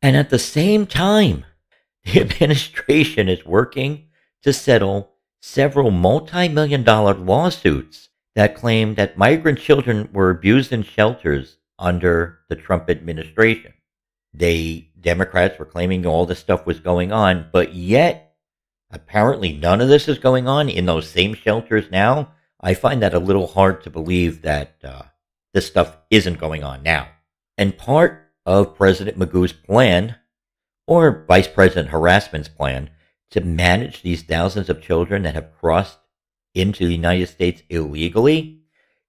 And 0.02 0.18
at 0.18 0.30
the 0.30 0.40
same 0.40 0.86
time, 0.86 1.46
the 2.04 2.22
administration 2.22 3.30
is 3.30 3.46
working 3.46 4.08
to 4.44 4.52
settle 4.52 5.12
several 5.42 5.92
multi 5.92 6.48
million 6.48 6.84
dollar 6.84 7.14
lawsuits 7.14 8.10
that 8.36 8.56
claim 8.56 8.96
that 8.96 9.18
migrant 9.18 9.60
children 9.60 10.10
were 10.14 10.30
abused 10.30 10.72
in 10.72 10.84
shelters 10.84 11.58
under 11.78 12.40
the 12.50 12.56
Trump 12.56 12.90
administration. 12.90 13.74
They, 14.34 14.90
Democrats 15.00 15.60
were 15.60 15.66
claiming 15.66 16.06
all 16.06 16.26
this 16.26 16.40
stuff 16.40 16.66
was 16.66 16.80
going 16.80 17.12
on, 17.12 17.50
but 17.52 17.74
yet 17.74 18.31
apparently 18.92 19.54
none 19.54 19.82
of 19.82 19.88
this 19.88 20.08
is 20.08 20.20
going 20.20 20.48
on 20.48 20.70
in 20.70 20.86
those 20.86 21.10
same 21.10 21.34
shelters 21.34 21.90
now. 21.92 22.34
I 22.60 22.74
find 22.74 23.02
that 23.02 23.14
a 23.14 23.20
little 23.20 23.48
hard 23.48 23.84
to 23.84 23.90
believe 23.90 24.42
that 24.44 24.76
uh, 24.84 25.04
this 25.54 25.68
stuff 25.68 25.98
isn't 26.10 26.40
going 26.40 26.64
on 26.64 26.84
now. 26.84 27.08
And 27.58 27.78
part 27.78 28.32
of 28.46 28.76
President 28.76 29.18
Magoo's 29.18 29.54
plan, 29.54 30.16
or 30.88 31.26
Vice 31.28 31.48
President 31.48 31.90
Harassment's 31.90 32.50
plan, 32.50 32.90
to 33.32 33.42
manage 33.42 34.02
these 34.02 34.24
thousands 34.24 34.70
of 34.70 34.82
children 34.82 35.24
that 35.24 35.36
have 35.36 35.58
crossed 35.58 36.00
into 36.54 36.86
the 36.86 36.96
United 36.96 37.28
States 37.28 37.64
illegally. 37.70 38.60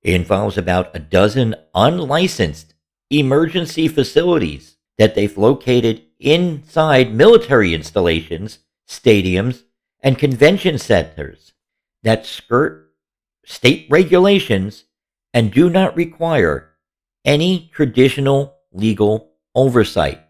Involves 0.04 0.58
about 0.58 0.94
a 0.96 0.98
dozen 0.98 1.54
unlicensed 1.74 2.74
emergency 3.08 3.86
facilities 3.86 4.76
that 4.98 5.14
they've 5.14 5.38
located 5.38 6.02
inside 6.18 7.14
military 7.14 7.72
installations, 7.72 8.58
stadiums, 8.88 9.62
and 10.02 10.18
convention 10.18 10.78
centers 10.78 11.52
that 12.02 12.26
skirt 12.26 12.90
state 13.44 13.86
regulations 13.90 14.84
and 15.32 15.52
do 15.52 15.70
not 15.70 15.96
require 15.96 16.70
any 17.24 17.70
traditional 17.72 18.54
legal 18.72 19.32
oversight. 19.54 20.20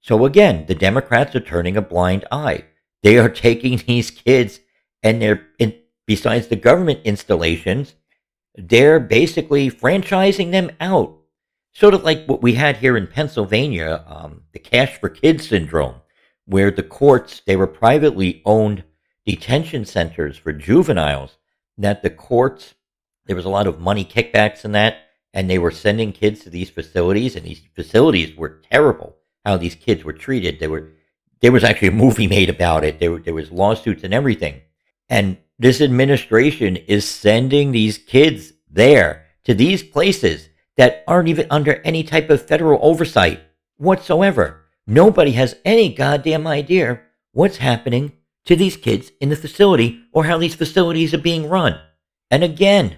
So 0.00 0.24
again, 0.24 0.66
the 0.66 0.74
Democrats 0.74 1.34
are 1.34 1.40
turning 1.40 1.76
a 1.76 1.82
blind 1.82 2.24
eye. 2.30 2.64
They 3.02 3.18
are 3.18 3.28
taking 3.48 3.78
these 3.78 4.10
kids 4.10 4.60
and 5.02 5.20
they're, 5.22 5.46
in, 5.58 5.74
besides 6.06 6.48
the 6.48 6.56
government 6.56 7.00
installations, 7.04 7.94
they're 8.56 8.98
basically 8.98 9.70
franchising 9.70 10.50
them 10.50 10.70
out. 10.80 11.16
Sort 11.74 11.94
of 11.94 12.02
like 12.02 12.26
what 12.26 12.42
we 12.42 12.54
had 12.54 12.78
here 12.78 12.96
in 12.96 13.06
Pennsylvania, 13.06 14.04
um, 14.08 14.42
the 14.52 14.58
Cash 14.58 14.98
for 14.98 15.08
Kids 15.08 15.48
syndrome, 15.48 15.96
where 16.46 16.72
the 16.72 16.82
courts, 16.82 17.42
they 17.46 17.54
were 17.54 17.68
privately 17.68 18.42
owned 18.44 18.82
detention 19.28 19.84
centers 19.84 20.38
for 20.38 20.54
juveniles, 20.54 21.36
that 21.76 22.02
the 22.02 22.08
courts, 22.08 22.74
there 23.26 23.36
was 23.36 23.44
a 23.44 23.50
lot 23.50 23.66
of 23.66 23.78
money 23.78 24.02
kickbacks 24.02 24.64
in 24.64 24.72
that, 24.72 25.00
and 25.34 25.50
they 25.50 25.58
were 25.58 25.70
sending 25.70 26.12
kids 26.12 26.40
to 26.40 26.48
these 26.48 26.70
facilities, 26.70 27.36
and 27.36 27.44
these 27.44 27.60
facilities 27.74 28.34
were 28.38 28.62
terrible, 28.70 29.16
how 29.44 29.58
these 29.58 29.74
kids 29.74 30.02
were 30.02 30.14
treated. 30.14 30.58
They 30.58 30.66
were 30.66 30.92
there 31.40 31.52
was 31.52 31.62
actually 31.62 31.88
a 31.88 31.92
movie 31.92 32.26
made 32.38 32.48
about 32.48 32.84
it. 32.84 32.98
There, 32.98 33.12
were 33.12 33.18
there 33.18 33.34
was 33.34 33.52
lawsuits 33.52 34.02
and 34.02 34.14
everything. 34.14 34.62
And 35.10 35.36
this 35.58 35.82
administration 35.82 36.76
is 36.76 37.06
sending 37.06 37.70
these 37.70 37.98
kids 37.98 38.54
there 38.70 39.26
to 39.44 39.52
these 39.52 39.82
places 39.82 40.48
that 40.78 41.04
aren't 41.06 41.28
even 41.28 41.46
under 41.50 41.82
any 41.82 42.02
type 42.02 42.30
of 42.30 42.46
federal 42.46 42.80
oversight 42.82 43.40
whatsoever. 43.76 44.64
Nobody 44.86 45.32
has 45.32 45.54
any 45.66 45.92
goddamn 45.92 46.46
idea 46.46 47.00
what's 47.32 47.58
happening 47.58 48.12
to 48.44 48.56
these 48.56 48.76
kids 48.76 49.10
in 49.20 49.28
the 49.28 49.36
facility 49.36 50.02
or 50.12 50.24
how 50.24 50.38
these 50.38 50.54
facilities 50.54 51.12
are 51.12 51.18
being 51.18 51.48
run. 51.48 51.78
And 52.30 52.42
again, 52.42 52.96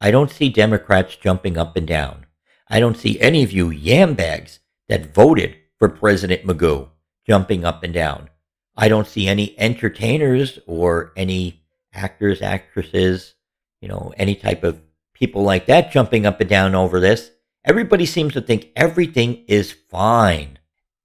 I 0.00 0.10
don't 0.10 0.30
see 0.30 0.48
Democrats 0.48 1.16
jumping 1.16 1.56
up 1.56 1.76
and 1.76 1.86
down. 1.86 2.26
I 2.68 2.80
don't 2.80 2.96
see 2.96 3.20
any 3.20 3.42
of 3.42 3.52
you 3.52 3.70
yam 3.70 4.14
bags 4.14 4.60
that 4.88 5.14
voted 5.14 5.56
for 5.78 5.88
President 5.88 6.44
Magoo 6.44 6.88
jumping 7.26 7.64
up 7.64 7.82
and 7.82 7.92
down. 7.92 8.30
I 8.76 8.88
don't 8.88 9.06
see 9.06 9.28
any 9.28 9.58
entertainers 9.58 10.58
or 10.66 11.12
any 11.16 11.62
actors, 11.92 12.40
actresses, 12.40 13.34
you 13.80 13.88
know, 13.88 14.12
any 14.16 14.34
type 14.34 14.64
of 14.64 14.80
people 15.14 15.42
like 15.42 15.66
that 15.66 15.92
jumping 15.92 16.24
up 16.24 16.40
and 16.40 16.48
down 16.48 16.74
over 16.74 17.00
this. 17.00 17.30
Everybody 17.64 18.06
seems 18.06 18.32
to 18.34 18.40
think 18.40 18.70
everything 18.74 19.44
is 19.46 19.72
fine. 19.72 20.58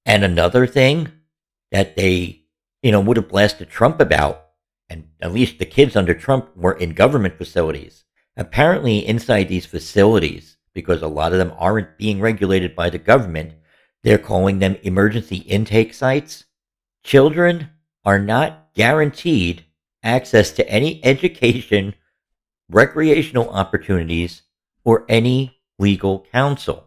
And 0.06 0.24
another 0.24 0.68
thing 0.68 1.12
that 1.72 1.96
they, 1.96 2.44
you 2.86 2.92
know, 2.92 3.00
would 3.00 3.18
have 3.18 3.28
blasted 3.28 3.68
Trump 3.68 4.00
about, 4.00 4.46
and 4.92 5.08
at 5.20 5.34
least 5.34 5.58
the 5.58 5.66
kids 5.66 5.96
under 5.96 6.14
Trump 6.14 6.56
were 6.56 6.74
in 6.74 6.94
government 6.94 7.36
facilities. 7.36 8.04
Apparently, 8.38 9.04
inside 9.04 9.50
these 9.50 9.66
facilities, 9.66 10.58
because 10.72 11.02
a 11.02 11.08
lot 11.08 11.32
of 11.32 11.40
them 11.40 11.52
aren't 11.58 11.98
being 11.98 12.20
regulated 12.20 12.76
by 12.76 12.92
the 12.92 13.00
government, 13.00 13.54
they're 14.04 14.20
calling 14.20 14.60
them 14.60 14.78
emergency 14.84 15.38
intake 15.38 15.96
sites. 15.96 16.46
Children 17.04 17.72
are 18.04 18.20
not 18.20 18.68
guaranteed 18.76 19.66
access 20.04 20.52
to 20.52 20.70
any 20.70 21.04
education, 21.04 21.96
recreational 22.70 23.50
opportunities, 23.50 24.44
or 24.84 25.06
any 25.10 25.58
legal 25.80 26.28
counsel. 26.32 26.86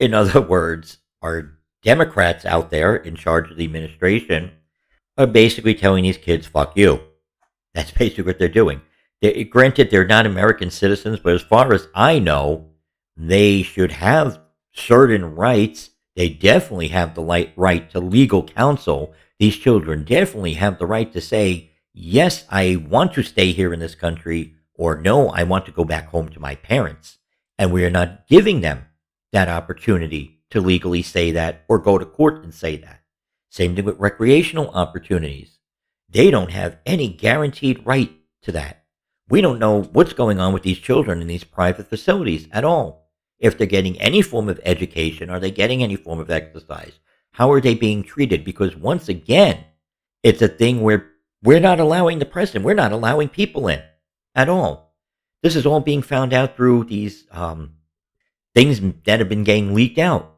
In 0.00 0.14
other 0.14 0.40
words, 0.40 0.96
our 1.20 1.58
Democrats 1.82 2.46
out 2.46 2.70
there 2.70 2.96
in 2.96 3.16
charge 3.16 3.50
of 3.50 3.58
the 3.58 3.64
administration 3.64 4.52
are 5.18 5.26
basically 5.26 5.74
telling 5.74 6.04
these 6.04 6.18
kids, 6.18 6.46
fuck 6.46 6.76
you. 6.76 7.00
That's 7.74 7.90
basically 7.90 8.24
what 8.24 8.38
they're 8.38 8.48
doing. 8.48 8.80
They, 9.20 9.44
granted, 9.44 9.90
they're 9.90 10.06
not 10.06 10.26
American 10.26 10.70
citizens, 10.70 11.20
but 11.20 11.34
as 11.34 11.42
far 11.42 11.72
as 11.72 11.88
I 11.94 12.18
know, 12.18 12.70
they 13.16 13.62
should 13.62 13.92
have 13.92 14.40
certain 14.72 15.34
rights. 15.34 15.90
They 16.14 16.28
definitely 16.28 16.88
have 16.88 17.14
the 17.14 17.50
right 17.56 17.90
to 17.90 18.00
legal 18.00 18.42
counsel. 18.44 19.14
These 19.38 19.56
children 19.56 20.04
definitely 20.04 20.54
have 20.54 20.78
the 20.78 20.86
right 20.86 21.12
to 21.12 21.20
say, 21.20 21.70
yes, 21.92 22.44
I 22.50 22.76
want 22.76 23.14
to 23.14 23.22
stay 23.22 23.52
here 23.52 23.72
in 23.72 23.80
this 23.80 23.94
country, 23.94 24.54
or 24.74 25.00
no, 25.00 25.28
I 25.28 25.44
want 25.44 25.64
to 25.66 25.72
go 25.72 25.84
back 25.84 26.08
home 26.08 26.28
to 26.30 26.40
my 26.40 26.54
parents. 26.54 27.18
And 27.58 27.72
we 27.72 27.84
are 27.84 27.90
not 27.90 28.28
giving 28.28 28.60
them 28.60 28.84
that 29.32 29.48
opportunity 29.48 30.40
to 30.50 30.60
legally 30.60 31.02
say 31.02 31.32
that 31.32 31.64
or 31.68 31.78
go 31.78 31.96
to 31.96 32.04
court 32.04 32.44
and 32.44 32.52
say 32.52 32.76
that. 32.76 33.00
Same 33.48 33.74
thing 33.74 33.84
with 33.84 33.98
recreational 33.98 34.70
opportunities. 34.70 35.58
They 36.08 36.30
don't 36.30 36.50
have 36.50 36.78
any 36.86 37.08
guaranteed 37.08 37.84
right 37.86 38.12
to 38.42 38.52
that. 38.52 38.84
We 39.28 39.40
don't 39.40 39.58
know 39.58 39.82
what's 39.82 40.12
going 40.12 40.38
on 40.38 40.52
with 40.52 40.62
these 40.62 40.78
children 40.78 41.20
in 41.20 41.26
these 41.26 41.44
private 41.44 41.88
facilities 41.88 42.48
at 42.52 42.64
all. 42.64 43.10
If 43.38 43.58
they're 43.58 43.66
getting 43.66 44.00
any 44.00 44.22
form 44.22 44.48
of 44.48 44.60
education, 44.64 45.30
are 45.30 45.40
they 45.40 45.50
getting 45.50 45.82
any 45.82 45.96
form 45.96 46.20
of 46.20 46.30
exercise? 46.30 46.92
How 47.32 47.52
are 47.52 47.60
they 47.60 47.74
being 47.74 48.02
treated? 48.02 48.44
Because 48.44 48.76
once 48.76 49.08
again, 49.08 49.64
it's 50.22 50.42
a 50.42 50.48
thing 50.48 50.80
where 50.80 51.10
we're 51.42 51.60
not 51.60 51.80
allowing 51.80 52.18
the 52.18 52.24
president, 52.24 52.64
we're 52.64 52.74
not 52.74 52.92
allowing 52.92 53.28
people 53.28 53.68
in 53.68 53.82
at 54.34 54.48
all. 54.48 54.94
This 55.42 55.54
is 55.54 55.66
all 55.66 55.80
being 55.80 56.02
found 56.02 56.32
out 56.32 56.56
through 56.56 56.84
these 56.84 57.26
um, 57.30 57.74
things 58.54 58.80
that 59.04 59.18
have 59.18 59.28
been 59.28 59.44
getting 59.44 59.74
leaked 59.74 59.98
out. 59.98 60.35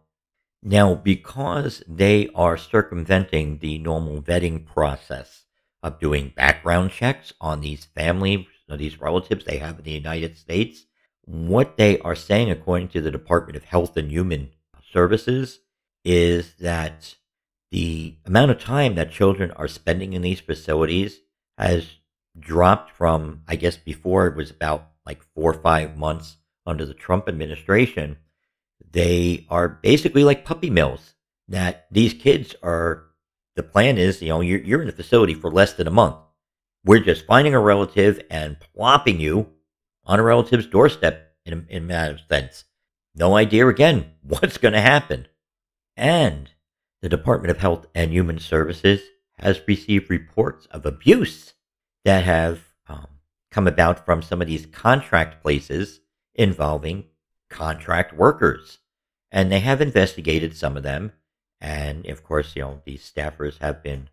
Now, 0.62 0.94
because 0.94 1.82
they 1.86 2.28
are 2.34 2.56
circumventing 2.56 3.58
the 3.58 3.78
normal 3.78 4.20
vetting 4.20 4.66
process 4.66 5.44
of 5.82 6.00
doing 6.00 6.32
background 6.34 6.90
checks 6.90 7.32
on 7.40 7.60
these 7.60 7.84
families, 7.84 8.46
these 8.68 9.00
relatives 9.00 9.44
they 9.44 9.58
have 9.58 9.78
in 9.78 9.84
the 9.84 9.92
United 9.92 10.36
States, 10.36 10.84
what 11.24 11.76
they 11.76 11.98
are 12.00 12.14
saying, 12.14 12.50
according 12.50 12.88
to 12.88 13.00
the 13.00 13.10
Department 13.10 13.56
of 13.56 13.64
Health 13.64 13.96
and 13.96 14.10
Human 14.10 14.50
Services, 14.92 15.60
is 16.04 16.54
that 16.60 17.14
the 17.70 18.16
amount 18.24 18.50
of 18.50 18.58
time 18.58 18.94
that 18.94 19.12
children 19.12 19.50
are 19.52 19.68
spending 19.68 20.12
in 20.12 20.22
these 20.22 20.40
facilities 20.40 21.20
has 21.56 21.86
dropped 22.38 22.90
from, 22.92 23.42
I 23.46 23.56
guess, 23.56 23.76
before 23.76 24.26
it 24.26 24.36
was 24.36 24.50
about 24.50 24.90
like 25.04 25.22
four 25.34 25.52
or 25.52 25.60
five 25.60 25.96
months 25.96 26.38
under 26.66 26.84
the 26.86 26.94
Trump 26.94 27.28
administration. 27.28 28.16
They 28.90 29.46
are 29.50 29.68
basically 29.68 30.24
like 30.24 30.44
puppy 30.44 30.70
mills 30.70 31.14
that 31.48 31.86
these 31.90 32.14
kids 32.14 32.54
are. 32.62 33.04
The 33.56 33.62
plan 33.64 33.98
is, 33.98 34.22
you 34.22 34.28
know, 34.28 34.40
you're, 34.40 34.60
you're 34.60 34.80
in 34.82 34.86
the 34.86 34.92
facility 34.92 35.34
for 35.34 35.50
less 35.50 35.72
than 35.72 35.88
a 35.88 35.92
month. 35.92 36.16
We're 36.84 37.00
just 37.00 37.26
finding 37.26 37.54
a 37.54 37.60
relative 37.60 38.20
and 38.30 38.56
plopping 38.60 39.18
you 39.18 39.48
on 40.04 40.20
a 40.20 40.22
relative's 40.22 40.66
doorstep 40.66 41.34
in, 41.44 41.66
in 41.68 41.82
a 41.82 41.86
matter 41.86 42.14
of 42.14 42.20
sense. 42.28 42.64
No 43.16 43.36
idea 43.36 43.66
again 43.66 44.12
what's 44.22 44.58
going 44.58 44.74
to 44.74 44.80
happen. 44.80 45.26
And 45.96 46.50
the 47.02 47.08
Department 47.08 47.50
of 47.50 47.58
Health 47.58 47.86
and 47.94 48.12
Human 48.12 48.38
Services 48.38 49.00
has 49.38 49.60
received 49.66 50.10
reports 50.10 50.66
of 50.70 50.86
abuse 50.86 51.54
that 52.04 52.24
have 52.24 52.60
um, 52.88 53.06
come 53.50 53.66
about 53.66 54.04
from 54.04 54.22
some 54.22 54.40
of 54.40 54.48
these 54.48 54.66
contract 54.66 55.42
places 55.42 56.00
involving 56.34 57.04
contract 57.48 58.12
workers. 58.12 58.78
And 59.30 59.52
they 59.52 59.60
have 59.60 59.80
investigated 59.80 60.56
some 60.56 60.76
of 60.76 60.82
them. 60.82 61.12
And 61.60 62.06
of 62.06 62.24
course, 62.24 62.54
you 62.56 62.62
know, 62.62 62.82
these 62.84 63.10
staffers 63.10 63.58
have 63.58 63.82
been 63.82 64.08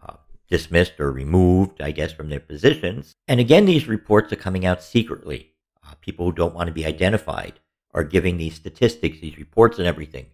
uh, 0.00 0.14
dismissed 0.48 1.00
or 1.00 1.10
removed, 1.12 1.80
I 1.80 1.90
guess, 1.90 2.12
from 2.12 2.28
their 2.28 2.40
positions. 2.40 3.14
And 3.26 3.40
again, 3.40 3.66
these 3.66 3.88
reports 3.88 4.32
are 4.32 4.36
coming 4.36 4.64
out 4.64 4.82
secretly. 4.82 5.52
Uh, 5.86 5.94
people 6.00 6.26
who 6.26 6.32
don't 6.32 6.54
want 6.54 6.68
to 6.68 6.72
be 6.72 6.86
identified 6.86 7.60
are 7.92 8.04
giving 8.04 8.36
these 8.36 8.54
statistics, 8.54 9.20
these 9.20 9.38
reports, 9.38 9.78
and 9.78 9.86
everything 9.86 10.26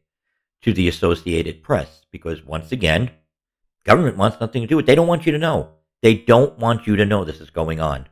to 0.62 0.72
the 0.72 0.88
Associated 0.88 1.62
Press 1.62 2.02
because, 2.10 2.44
once 2.44 2.72
again, 2.72 3.10
government 3.84 4.16
wants 4.16 4.40
nothing 4.40 4.62
to 4.62 4.68
do 4.68 4.76
with 4.76 4.84
it. 4.84 4.86
They 4.86 4.94
don't 4.94 5.08
want 5.08 5.26
you 5.26 5.32
to 5.32 5.38
know. 5.38 5.70
They 6.02 6.14
don't 6.14 6.58
want 6.58 6.86
you 6.86 6.96
to 6.96 7.06
know 7.06 7.24
this 7.24 7.40
is 7.40 7.50
going 7.50 7.80
on. 7.80 8.06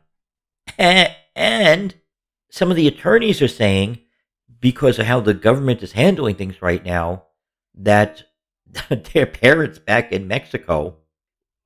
And 0.77 1.95
some 2.49 2.69
of 2.69 2.75
the 2.75 2.87
attorneys 2.87 3.41
are 3.41 3.47
saying, 3.47 3.99
because 4.63 4.97
of 4.97 5.05
how 5.05 5.19
the 5.19 5.33
government 5.33 5.83
is 5.83 5.91
handling 5.91 6.35
things 6.35 6.61
right 6.61 6.85
now, 6.85 7.25
that 7.75 8.23
their 9.13 9.25
parents 9.25 9.77
back 9.77 10.13
in 10.13 10.25
Mexico, 10.25 10.95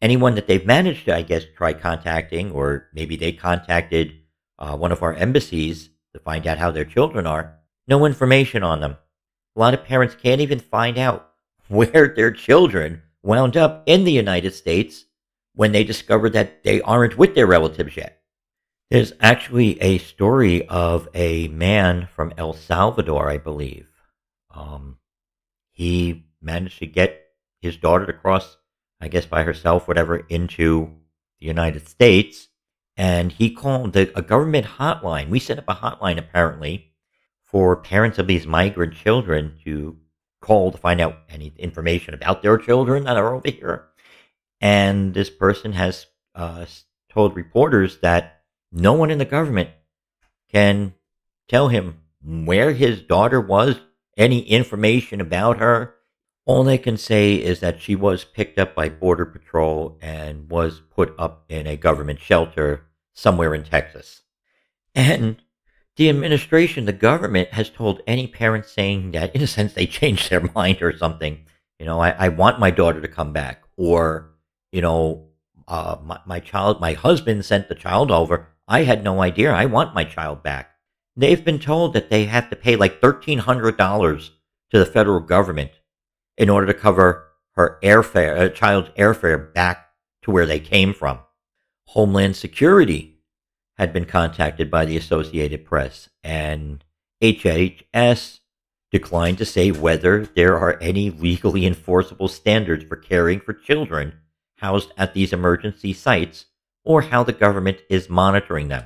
anyone 0.01 0.33
that 0.33 0.47
they've 0.47 0.65
managed 0.65 1.05
to, 1.05 1.15
I 1.15 1.21
guess, 1.21 1.43
try 1.55 1.73
contacting, 1.73 2.51
or 2.51 2.87
maybe 2.95 3.15
they 3.15 3.33
contacted 3.33 4.15
uh, 4.57 4.75
one 4.75 4.91
of 4.91 5.03
our 5.03 5.13
embassies 5.13 5.91
to 6.13 6.19
find 6.19 6.47
out 6.47 6.57
how 6.57 6.71
their 6.71 6.85
children 6.85 7.27
are, 7.27 7.59
no 7.87 8.03
information 8.03 8.63
on 8.63 8.81
them. 8.81 8.97
A 9.55 9.59
lot 9.59 9.75
of 9.75 9.83
parents 9.83 10.15
can't 10.15 10.41
even 10.41 10.59
find 10.59 10.97
out 10.97 11.29
where 11.67 12.07
their 12.15 12.31
children 12.31 13.03
wound 13.21 13.55
up 13.55 13.83
in 13.85 14.05
the 14.05 14.11
United 14.11 14.55
States 14.55 15.05
when 15.53 15.71
they 15.71 15.83
discover 15.83 16.31
that 16.31 16.63
they 16.63 16.81
aren't 16.81 17.15
with 17.15 17.35
their 17.35 17.45
relatives 17.45 17.95
yet. 17.95 18.16
There's 18.89 19.11
actually 19.19 19.81
a 19.81 19.97
story 19.97 20.65
of 20.67 21.09
a 21.13 21.49
man 21.49 22.07
from 22.15 22.33
El 22.37 22.53
Salvador, 22.53 23.29
I 23.29 23.37
believe. 23.37 23.89
Um, 24.49 24.97
he 25.71 26.25
managed 26.41 26.79
to 26.79 26.85
get 26.85 27.25
his 27.59 27.75
daughter 27.75 28.05
to 28.05 28.13
cross, 28.13 28.55
I 29.01 29.09
guess 29.09 29.25
by 29.25 29.43
herself, 29.43 29.89
whatever, 29.89 30.17
into 30.17 30.93
the 31.39 31.47
United 31.47 31.89
States. 31.89 32.47
And 32.95 33.33
he 33.33 33.51
called 33.51 33.91
the, 33.91 34.09
a 34.17 34.21
government 34.21 34.65
hotline. 34.65 35.29
We 35.29 35.39
set 35.39 35.59
up 35.59 35.65
a 35.67 35.75
hotline 35.75 36.17
apparently 36.17 36.93
for 37.43 37.75
parents 37.75 38.17
of 38.17 38.27
these 38.27 38.47
migrant 38.47 38.95
children 38.95 39.57
to 39.65 39.97
call 40.39 40.71
to 40.71 40.77
find 40.77 41.01
out 41.01 41.17
any 41.29 41.51
information 41.57 42.13
about 42.13 42.41
their 42.41 42.57
children 42.57 43.03
that 43.03 43.17
are 43.17 43.35
over 43.35 43.49
here. 43.49 43.87
And 44.61 45.13
this 45.13 45.29
person 45.29 45.73
has 45.73 46.07
uh, 46.33 46.65
told 47.09 47.35
reporters 47.35 47.97
that 47.97 48.36
no 48.71 48.93
one 48.93 49.11
in 49.11 49.17
the 49.17 49.25
government 49.25 49.69
can 50.51 50.93
tell 51.47 51.69
him 51.69 52.01
where 52.23 52.73
his 52.73 53.01
daughter 53.01 53.39
was, 53.39 53.79
any 54.17 54.41
information 54.41 55.21
about 55.21 55.59
her. 55.59 55.95
All 56.45 56.63
they 56.63 56.77
can 56.77 56.97
say 56.97 57.35
is 57.35 57.59
that 57.59 57.81
she 57.81 57.95
was 57.95 58.23
picked 58.23 58.57
up 58.57 58.73
by 58.73 58.89
Border 58.89 59.25
Patrol 59.25 59.97
and 60.01 60.49
was 60.49 60.81
put 60.95 61.13
up 61.19 61.45
in 61.49 61.67
a 61.67 61.75
government 61.75 62.19
shelter 62.19 62.85
somewhere 63.13 63.53
in 63.53 63.63
Texas. 63.63 64.21
And 64.95 65.37
the 65.97 66.09
administration, 66.09 66.85
the 66.85 66.93
government, 66.93 67.49
has 67.49 67.69
told 67.69 68.01
any 68.07 68.27
parent 68.27 68.65
saying 68.65 69.11
that, 69.11 69.35
in 69.35 69.41
a 69.41 69.47
sense, 69.47 69.73
they 69.73 69.85
changed 69.87 70.29
their 70.29 70.49
mind 70.55 70.81
or 70.81 70.97
something. 70.97 71.45
You 71.79 71.85
know, 71.85 71.99
I, 71.99 72.11
I 72.11 72.29
want 72.29 72.59
my 72.59 72.71
daughter 72.71 73.01
to 73.01 73.07
come 73.07 73.33
back, 73.33 73.63
or 73.75 74.31
you 74.71 74.81
know, 74.81 75.27
uh, 75.67 75.97
my, 76.03 76.19
my 76.25 76.39
child, 76.39 76.79
my 76.79 76.93
husband 76.93 77.45
sent 77.45 77.67
the 77.67 77.75
child 77.75 78.09
over. 78.09 78.47
I 78.67 78.83
had 78.83 79.03
no 79.03 79.21
idea. 79.21 79.51
I 79.53 79.65
want 79.65 79.95
my 79.95 80.03
child 80.03 80.43
back. 80.43 80.71
They've 81.15 81.43
been 81.43 81.59
told 81.59 81.93
that 81.93 82.09
they 82.09 82.25
have 82.25 82.49
to 82.49 82.55
pay 82.55 82.75
like 82.75 83.01
thirteen 83.01 83.39
hundred 83.39 83.77
dollars 83.77 84.31
to 84.71 84.79
the 84.79 84.85
federal 84.85 85.21
government 85.21 85.71
in 86.37 86.49
order 86.49 86.67
to 86.67 86.73
cover 86.73 87.27
her 87.55 87.79
airfare, 87.81 88.39
a 88.39 88.49
child's 88.49 88.89
airfare 88.89 89.53
back 89.53 89.89
to 90.21 90.31
where 90.31 90.45
they 90.45 90.59
came 90.59 90.93
from. 90.93 91.19
Homeland 91.87 92.35
Security 92.35 93.19
had 93.77 93.93
been 93.93 94.05
contacted 94.05 94.69
by 94.69 94.85
the 94.85 94.97
Associated 94.97 95.65
Press, 95.65 96.09
and 96.23 96.83
HHS 97.23 98.39
declined 98.91 99.37
to 99.37 99.45
say 99.45 99.71
whether 99.71 100.25
there 100.25 100.57
are 100.57 100.77
any 100.81 101.09
legally 101.09 101.65
enforceable 101.65 102.27
standards 102.27 102.83
for 102.83 102.95
caring 102.95 103.39
for 103.39 103.53
children 103.53 104.13
housed 104.57 104.91
at 104.97 105.13
these 105.13 105.33
emergency 105.33 105.93
sites 105.93 106.45
or 106.87 107.01
how 107.01 107.23
the 107.23 107.33
government 107.33 107.79
is 107.89 108.09
monitoring 108.09 108.69
them. 108.69 108.85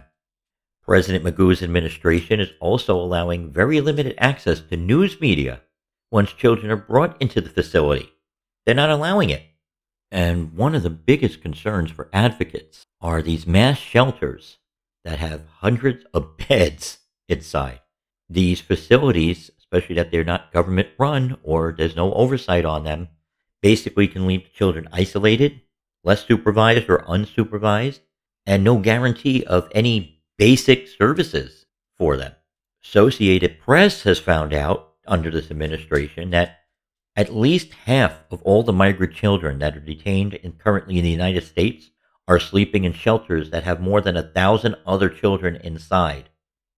President 0.84 1.24
Magoo's 1.24 1.62
administration 1.62 2.40
is 2.40 2.50
also 2.60 3.00
allowing 3.00 3.52
very 3.52 3.80
limited 3.80 4.16
access 4.18 4.60
to 4.60 4.76
news 4.76 5.22
media 5.22 5.62
once 6.12 6.34
children 6.34 6.72
are 6.72 6.76
brought 6.76 7.22
into 7.22 7.40
the 7.40 7.50
facility. 7.50 8.10
They're 8.66 8.76
not 8.76 8.90
allowing 8.90 9.30
it. 9.30 9.44
And 10.12 10.54
one 10.54 10.74
of 10.76 10.84
the 10.84 10.90
biggest 10.90 11.42
concerns 11.42 11.92
for 11.92 12.10
advocates 12.12 12.88
are 13.00 13.22
these 13.22 13.48
mass 13.48 13.78
shelters 13.78 14.58
that 15.06 15.20
have 15.20 15.48
hundreds 15.60 16.04
of 16.14 16.38
beds 16.38 16.98
inside. 17.30 17.80
These 18.28 18.62
facilities, 18.62 19.52
especially 19.60 19.96
that 19.96 20.12
they're 20.12 20.24
not 20.24 20.52
government 20.52 20.90
run 20.98 21.38
or 21.44 21.74
there's 21.78 21.96
no 21.96 22.14
oversight 22.14 22.66
on 22.66 22.84
them, 22.84 23.10
basically 23.62 24.08
can 24.08 24.26
leave 24.26 24.52
children 24.54 24.90
isolated, 24.92 25.62
less 26.04 26.26
supervised 26.26 26.90
or 26.90 27.00
unsupervised, 27.00 28.00
and 28.46 28.64
no 28.64 28.78
guarantee 28.78 29.44
of 29.44 29.70
any 29.74 30.22
basic 30.38 30.88
services 30.88 31.66
for 31.98 32.16
them. 32.18 32.34
Associated 32.84 33.60
Press 33.60 34.04
has 34.04 34.20
found 34.20 34.54
out 34.54 34.94
under 35.06 35.30
this 35.30 35.52
administration 35.52 36.30
that 36.32 36.60
at 37.16 37.36
least 37.36 37.74
half 37.86 38.24
of 38.32 38.42
all 38.44 38.64
the 38.64 38.74
migrant 38.74 39.14
children 39.14 39.60
that 39.60 39.76
are 39.76 39.82
detained 39.82 40.36
in, 40.36 40.54
currently 40.54 40.98
in 40.98 41.04
the 41.04 41.12
United 41.12 41.44
States 41.44 41.92
are 42.28 42.40
sleeping 42.40 42.86
in 42.86 42.94
shelters 42.94 43.52
that 43.52 43.64
have 43.64 43.82
more 43.82 44.02
than 44.02 44.18
a 44.18 44.24
thousand 44.24 44.76
other 44.86 45.10
children 45.10 45.56
inside. 45.58 46.30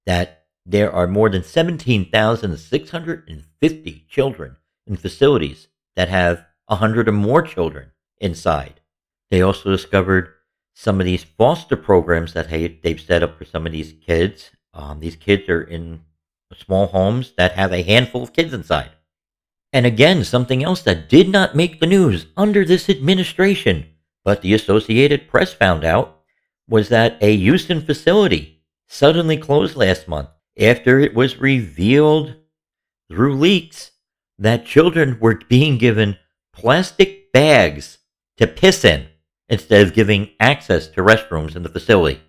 That 0.06 0.46
there 0.66 0.92
are 0.92 1.08
more 1.08 1.30
than 1.30 1.44
17,650 1.44 4.06
children 4.10 4.58
in 4.88 4.98
facilities 4.98 5.68
that 5.96 6.10
have 6.10 6.46
100 6.68 7.08
or 7.08 7.12
more 7.12 7.42
children 7.42 7.92
inside. 8.20 8.82
They 9.34 9.42
also 9.42 9.72
discovered 9.72 10.30
some 10.76 11.00
of 11.00 11.08
these 11.08 11.24
foster 11.24 11.76
programs 11.76 12.34
that 12.34 12.52
they've 12.52 13.02
set 13.02 13.24
up 13.24 13.36
for 13.36 13.46
some 13.46 13.66
of 13.66 13.72
these 13.72 13.96
kids. 14.06 14.52
Um, 14.76 15.00
these 15.00 15.16
kids 15.16 15.50
are 15.50 15.64
in 15.64 16.02
small 16.56 16.86
homes 16.86 17.34
that 17.36 17.54
have 17.54 17.74
a 17.74 17.82
handful 17.82 18.22
of 18.22 18.32
kids 18.32 18.54
inside. 18.54 18.92
And 19.72 19.88
again, 19.88 20.24
something 20.24 20.64
else 20.64 20.84
that 20.84 21.10
did 21.10 21.30
not 21.30 21.56
make 21.56 21.80
the 21.80 21.88
news 21.88 22.28
under 22.38 22.64
this 22.64 22.92
administration, 22.92 23.88
but 24.24 24.44
the 24.44 24.54
Associated 24.54 25.28
Press 25.28 25.52
found 25.52 25.84
out, 25.84 26.20
was 26.70 26.90
that 26.90 27.18
a 27.20 27.36
Houston 27.36 27.82
facility 27.82 28.62
suddenly 28.88 29.38
closed 29.38 29.76
last 29.76 30.08
month 30.08 30.30
after 30.60 31.00
it 31.00 31.16
was 31.16 31.38
revealed 31.38 32.36
through 33.10 33.36
leaks 33.36 33.94
that 34.38 34.68
children 34.68 35.18
were 35.20 35.42
being 35.50 35.80
given 35.80 36.20
plastic 36.54 37.32
bags 37.32 37.98
to 38.38 38.46
piss 38.46 38.86
in 38.86 39.08
instead 39.50 39.86
of 39.86 39.94
giving 39.94 40.30
access 40.40 40.88
to 40.88 41.02
restrooms 41.02 41.56
in 41.56 41.64
the 41.64 41.70
facility. 41.70 42.22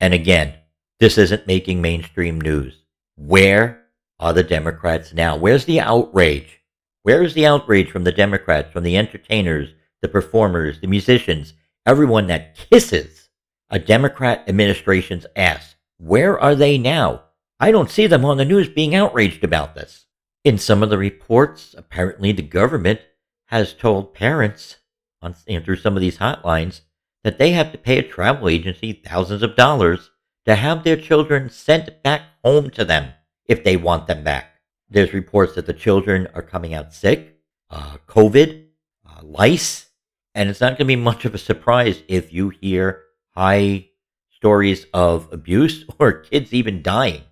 And 0.00 0.14
again, 0.14 0.54
this 1.00 1.18
isn't 1.18 1.46
making 1.46 1.80
mainstream 1.80 2.40
news. 2.40 2.82
Where 3.16 3.84
are 4.18 4.32
the 4.32 4.42
Democrats 4.42 5.12
now? 5.12 5.36
Where's 5.36 5.64
the 5.64 5.80
outrage? 5.80 6.60
Where 7.02 7.22
is 7.22 7.34
the 7.34 7.46
outrage 7.46 7.90
from 7.90 8.04
the 8.04 8.12
Democrats, 8.12 8.72
from 8.72 8.84
the 8.84 8.96
entertainers, 8.96 9.70
the 10.00 10.08
performers, 10.08 10.80
the 10.80 10.86
musicians, 10.86 11.54
everyone 11.84 12.28
that 12.28 12.54
kisses 12.54 13.28
a 13.70 13.78
Democrat 13.78 14.44
administration's 14.48 15.26
ass? 15.34 15.74
Where 15.98 16.38
are 16.38 16.54
they 16.54 16.78
now? 16.78 17.22
I 17.58 17.70
don't 17.70 17.90
see 17.90 18.06
them 18.06 18.24
on 18.24 18.36
the 18.36 18.44
news 18.44 18.68
being 18.68 18.94
outraged 18.94 19.44
about 19.44 19.74
this. 19.74 20.06
In 20.44 20.58
some 20.58 20.82
of 20.82 20.90
the 20.90 20.98
reports, 20.98 21.74
apparently 21.76 22.32
the 22.32 22.42
government 22.42 23.00
has 23.46 23.74
told 23.74 24.14
parents 24.14 24.76
on, 25.22 25.34
you 25.46 25.58
know, 25.58 25.64
through 25.64 25.76
some 25.76 25.96
of 25.96 26.00
these 26.00 26.18
hotlines 26.18 26.80
that 27.24 27.38
they 27.38 27.52
have 27.52 27.72
to 27.72 27.78
pay 27.78 27.98
a 27.98 28.02
travel 28.02 28.48
agency 28.48 28.92
thousands 28.92 29.42
of 29.42 29.56
dollars 29.56 30.10
to 30.44 30.54
have 30.54 30.82
their 30.82 30.96
children 30.96 31.48
sent 31.48 32.02
back 32.02 32.22
home 32.44 32.70
to 32.70 32.84
them 32.84 33.12
if 33.46 33.62
they 33.62 33.76
want 33.76 34.06
them 34.06 34.24
back. 34.24 34.60
There's 34.88 35.12
reports 35.12 35.54
that 35.54 35.66
the 35.66 35.72
children 35.72 36.28
are 36.34 36.42
coming 36.42 36.74
out 36.74 36.92
sick, 36.92 37.38
uh, 37.70 37.96
COVID, 38.06 38.66
uh, 39.08 39.20
lice, 39.22 39.86
and 40.34 40.48
it's 40.48 40.60
not 40.60 40.70
going 40.70 40.78
to 40.78 40.84
be 40.84 40.96
much 40.96 41.24
of 41.24 41.34
a 41.34 41.38
surprise 41.38 42.02
if 42.08 42.32
you 42.32 42.50
hear 42.50 43.02
high 43.34 43.88
stories 44.30 44.86
of 44.92 45.32
abuse 45.32 45.84
or 45.98 46.12
kids 46.12 46.52
even 46.52 46.82
dying. 46.82 47.22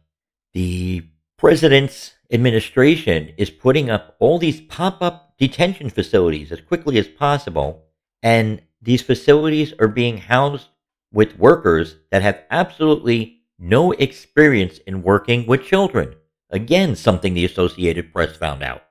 The 0.53 1.07
president's 1.37 2.15
administration 2.31 3.33
is 3.37 3.51
putting 3.51 3.91
up 3.91 4.17
all 4.21 4.39
these 4.39 4.61
pop 4.61 5.03
up 5.03 5.30
detention 5.41 5.89
facilities 5.89 6.53
as 6.53 6.61
quickly 6.61 6.99
as 6.99 7.09
possible, 7.09 7.87
and 8.23 8.61
these 8.81 9.03
facilities 9.03 9.73
are 9.81 9.89
being 9.89 10.19
housed 10.19 10.69
with 11.13 11.39
workers 11.39 11.97
that 12.11 12.23
have 12.23 12.45
absolutely 12.51 13.41
no 13.59 13.93
experience 13.93 14.79
in 14.87 15.03
working 15.03 15.47
with 15.47 15.65
children. 15.65 16.15
Again, 16.51 16.95
something 16.95 17.35
the 17.35 17.45
Associated 17.45 18.13
Press 18.13 18.37
found 18.37 18.63
out. 18.63 18.83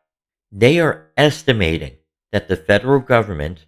They 0.51 0.79
are 0.79 1.11
estimating 1.15 1.97
that 2.31 2.47
the 2.47 2.57
federal 2.57 2.99
government 2.99 3.65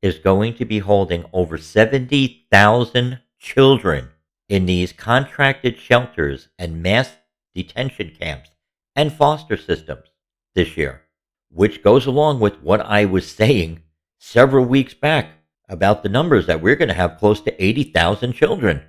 is 0.00 0.18
going 0.18 0.54
to 0.54 0.64
be 0.64 0.78
holding 0.78 1.24
over 1.32 1.58
70,000 1.58 3.18
children 3.38 4.08
in 4.48 4.66
these 4.66 4.92
contracted 4.92 5.78
shelters 5.78 6.48
and 6.58 6.82
mass 6.82 7.12
detention 7.54 8.12
camps 8.18 8.50
and 8.94 9.12
foster 9.12 9.56
systems 9.56 10.08
this 10.54 10.76
year, 10.76 11.02
which 11.50 11.82
goes 11.82 12.06
along 12.06 12.40
with 12.40 12.62
what 12.62 12.80
I 12.80 13.04
was 13.04 13.30
saying 13.30 13.82
several 14.18 14.64
weeks 14.64 14.94
back 14.94 15.30
about 15.68 16.02
the 16.02 16.08
numbers 16.08 16.46
that 16.46 16.60
we're 16.60 16.76
going 16.76 16.88
to 16.88 16.94
have 16.94 17.18
close 17.18 17.40
to 17.42 17.64
80,000 17.64 18.32
children 18.32 18.82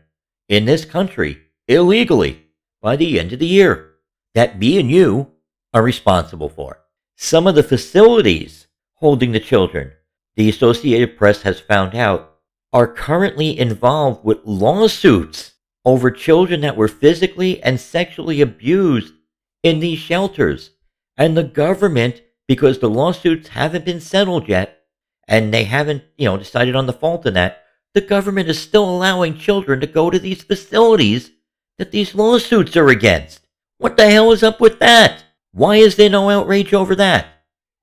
in 0.49 0.65
this 0.65 0.85
country 0.85 1.41
illegally 1.67 2.47
by 2.81 2.95
the 2.95 3.19
end 3.19 3.33
of 3.33 3.39
the 3.39 3.47
year 3.47 3.93
that 4.33 4.59
me 4.59 4.79
and 4.79 4.89
you 4.89 5.31
are 5.73 5.83
responsible 5.83 6.49
for. 6.49 6.79
Some 7.15 7.47
of 7.47 7.55
the 7.55 7.63
facilities 7.63 8.67
holding 8.95 9.31
the 9.31 9.39
children, 9.39 9.91
the 10.35 10.49
Associated 10.49 11.17
Press 11.17 11.43
has 11.43 11.59
found 11.59 11.95
out, 11.95 12.37
are 12.73 12.87
currently 12.87 13.57
involved 13.59 14.23
with 14.23 14.39
lawsuits 14.45 15.53
over 15.85 16.11
children 16.11 16.61
that 16.61 16.77
were 16.77 16.87
physically 16.87 17.61
and 17.63 17.79
sexually 17.79 18.41
abused 18.41 19.13
in 19.63 19.79
these 19.79 19.99
shelters. 19.99 20.71
And 21.17 21.35
the 21.35 21.43
government, 21.43 22.21
because 22.51 22.79
the 22.79 22.89
lawsuits 22.89 23.47
haven't 23.47 23.85
been 23.85 24.01
settled 24.01 24.49
yet, 24.49 24.81
and 25.25 25.53
they 25.53 25.63
haven't, 25.63 26.03
you 26.17 26.25
know, 26.25 26.35
decided 26.35 26.75
on 26.75 26.85
the 26.85 26.91
fault 26.91 27.25
in 27.25 27.33
that, 27.33 27.63
the 27.93 28.01
government 28.01 28.49
is 28.49 28.59
still 28.59 28.83
allowing 28.83 29.37
children 29.37 29.79
to 29.79 29.87
go 29.87 30.09
to 30.09 30.19
these 30.19 30.43
facilities 30.43 31.31
that 31.77 31.91
these 31.91 32.13
lawsuits 32.13 32.75
are 32.75 32.89
against. 32.89 33.47
What 33.77 33.95
the 33.95 34.11
hell 34.11 34.33
is 34.33 34.43
up 34.43 34.59
with 34.59 34.79
that? 34.79 35.23
Why 35.53 35.77
is 35.77 35.95
there 35.95 36.09
no 36.09 36.29
outrage 36.29 36.73
over 36.73 36.93
that? 36.95 37.27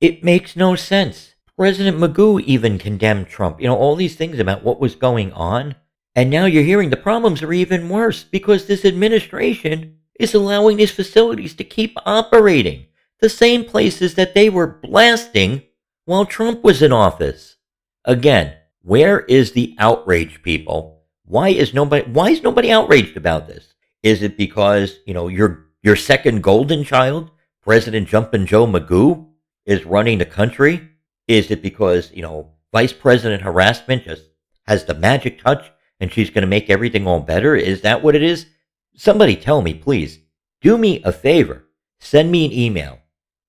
It 0.03 0.23
makes 0.23 0.55
no 0.55 0.75
sense. 0.75 1.35
President 1.57 1.97
Magoo 1.97 2.39
even 2.43 2.79
condemned 2.79 3.29
Trump. 3.29 3.63
You 3.63 3.69
know, 3.69 3.77
all 3.79 3.97
these 3.97 4.17
things 4.17 4.39
about 4.39 4.65
what 4.65 4.81
was 4.81 4.97
going 4.97 5.33
on. 5.33 5.77
And 6.15 6.29
now 6.29 6.45
you're 6.45 6.63
hearing 6.63 6.91
the 6.91 6.99
problems 6.99 7.43
are 7.43 7.55
even 7.55 7.89
worse 7.89 8.23
because 8.23 8.67
this 8.67 8.85
administration 8.85 9.97
is 10.21 10.35
allowing 10.35 10.77
these 10.77 10.93
facilities 10.93 11.55
to 11.55 11.65
keep 11.65 11.97
operating. 12.05 12.88
The 13.21 13.29
same 13.29 13.65
places 13.65 14.15
that 14.15 14.35
they 14.35 14.49
were 14.49 14.79
blasting 14.81 15.63
while 16.05 16.25
Trump 16.25 16.63
was 16.63 16.83
in 16.83 16.93
office. 16.93 17.57
Again, 18.05 18.55
where 18.83 19.21
is 19.21 19.53
the 19.53 19.75
outrage, 19.79 20.41
people? 20.43 21.03
Why 21.25 21.49
is 21.49 21.75
nobody 21.75 22.11
why 22.11 22.31
is 22.31 22.43
nobody 22.43 22.71
outraged 22.71 23.17
about 23.17 23.49
this? 23.49 23.75
Is 24.03 24.23
it 24.23 24.37
because, 24.37 25.01
you 25.05 25.15
know, 25.15 25.27
your 25.27 25.67
your 25.83 25.97
second 25.97 26.43
golden 26.43 26.85
child, 26.85 27.31
President 27.61 28.09
Jumpin' 28.09 28.47
Joe 28.47 28.67
Magoo, 28.67 29.27
is 29.67 29.85
running 29.85 30.19
the 30.19 30.25
country? 30.25 30.89
Is 31.27 31.51
it 31.51 31.61
because, 31.61 32.13
you 32.13 32.23
know, 32.23 32.53
Vice 32.73 32.93
President 32.93 33.43
harassment 33.43 34.05
just 34.05 34.23
has 34.67 34.85
the 34.85 34.95
magic 34.95 35.43
touch 35.43 35.71
and 35.99 36.13
she's 36.13 36.31
going 36.31 36.43
to 36.43 36.49
make 36.49 36.71
everything 36.71 37.07
all 37.07 37.21
better? 37.21 37.57
Is 37.57 37.81
that 37.83 38.03
what 38.03 38.15
it 38.15 38.23
is? 38.23 38.47
Somebody 38.95 39.35
tell 39.35 39.61
me, 39.61 39.75
please. 39.75 40.21
Do 40.61 40.79
me 40.79 41.03
a 41.03 41.13
favor. 41.13 41.65
Send 41.99 42.31
me 42.31 42.47
an 42.47 42.53
email. 42.53 43.01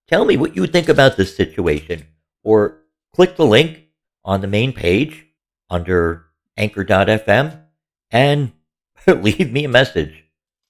Tell 0.10 0.26
me 0.26 0.38
what 0.38 0.56
you 0.56 0.66
think 0.66 0.90
about 0.90 1.18
this 1.18 1.36
situation 1.36 2.08
or 2.44 2.80
click 3.14 3.36
the 3.36 3.46
link 3.46 3.90
on 4.26 4.42
the 4.42 4.48
main 4.48 4.74
page 4.74 5.28
under 5.70 6.26
anchor.fm 6.58 7.62
and 8.10 8.52
leave 9.08 9.52
me 9.52 9.66
a 9.66 9.70
message 9.70 10.24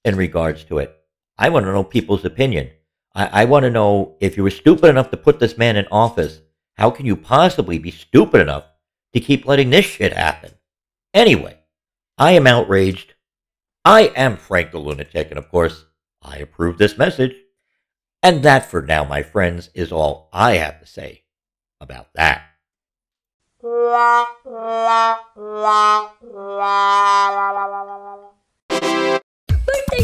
in 0.04 0.18
regards 0.18 0.66
to 0.66 0.80
it. 0.80 0.94
I 1.38 1.48
want 1.48 1.66
to 1.66 1.72
know 1.72 1.86
people's 1.86 2.26
opinion. 2.26 2.72
I, 3.16 3.44
I 3.44 3.46
want 3.46 3.64
to 3.64 3.70
know 3.70 4.18
if 4.20 4.36
you 4.36 4.44
were 4.44 4.50
stupid 4.50 4.90
enough 4.90 5.10
to 5.12 5.16
put 5.16 5.40
this 5.40 5.58
man 5.58 5.78
in 5.78 5.88
office, 5.90 6.42
how 6.76 6.92
can 6.92 7.06
you 7.06 7.16
possibly 7.16 7.80
be 7.80 7.92
stupid 7.92 8.42
enough 8.42 8.66
to 9.14 9.22
keep 9.22 9.46
letting 9.46 9.70
this 9.70 9.86
shit 9.86 10.12
happen? 10.12 10.52
Anyway, 11.14 11.58
I 12.18 12.34
am 12.34 12.46
outraged. 12.46 13.14
I 13.86 14.12
am 14.18 14.36
Frank 14.36 14.72
the 14.72 14.80
Lunatic, 14.80 15.30
and 15.30 15.38
of 15.38 15.48
course, 15.48 15.86
I 16.22 16.40
approve 16.40 16.78
this 16.78 16.98
message. 16.98 17.34
And 18.22 18.44
that 18.44 18.70
for 18.70 18.82
now, 18.82 19.06
my 19.06 19.24
friends, 19.24 19.70
is 19.74 19.94
all 19.94 20.28
I 20.34 20.56
have 20.56 20.82
to 20.82 20.86
say 20.86 21.24
about 21.80 22.08
that. 22.16 22.42
Birthday 23.62 23.96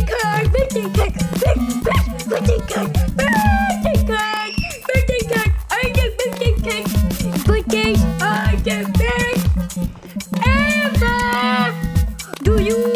card, 0.06 0.52
birthday 0.54 0.88
card, 0.94 1.14
birthday 2.30 2.60
card, 2.60 2.94
birthday 3.06 4.04
card, 4.08 4.54
birthday 4.88 5.20
card, 5.28 5.54
birthday 7.46 7.96
card, 8.18 8.68
ever. 10.46 11.74
Do 12.44 12.62
you 12.62 12.96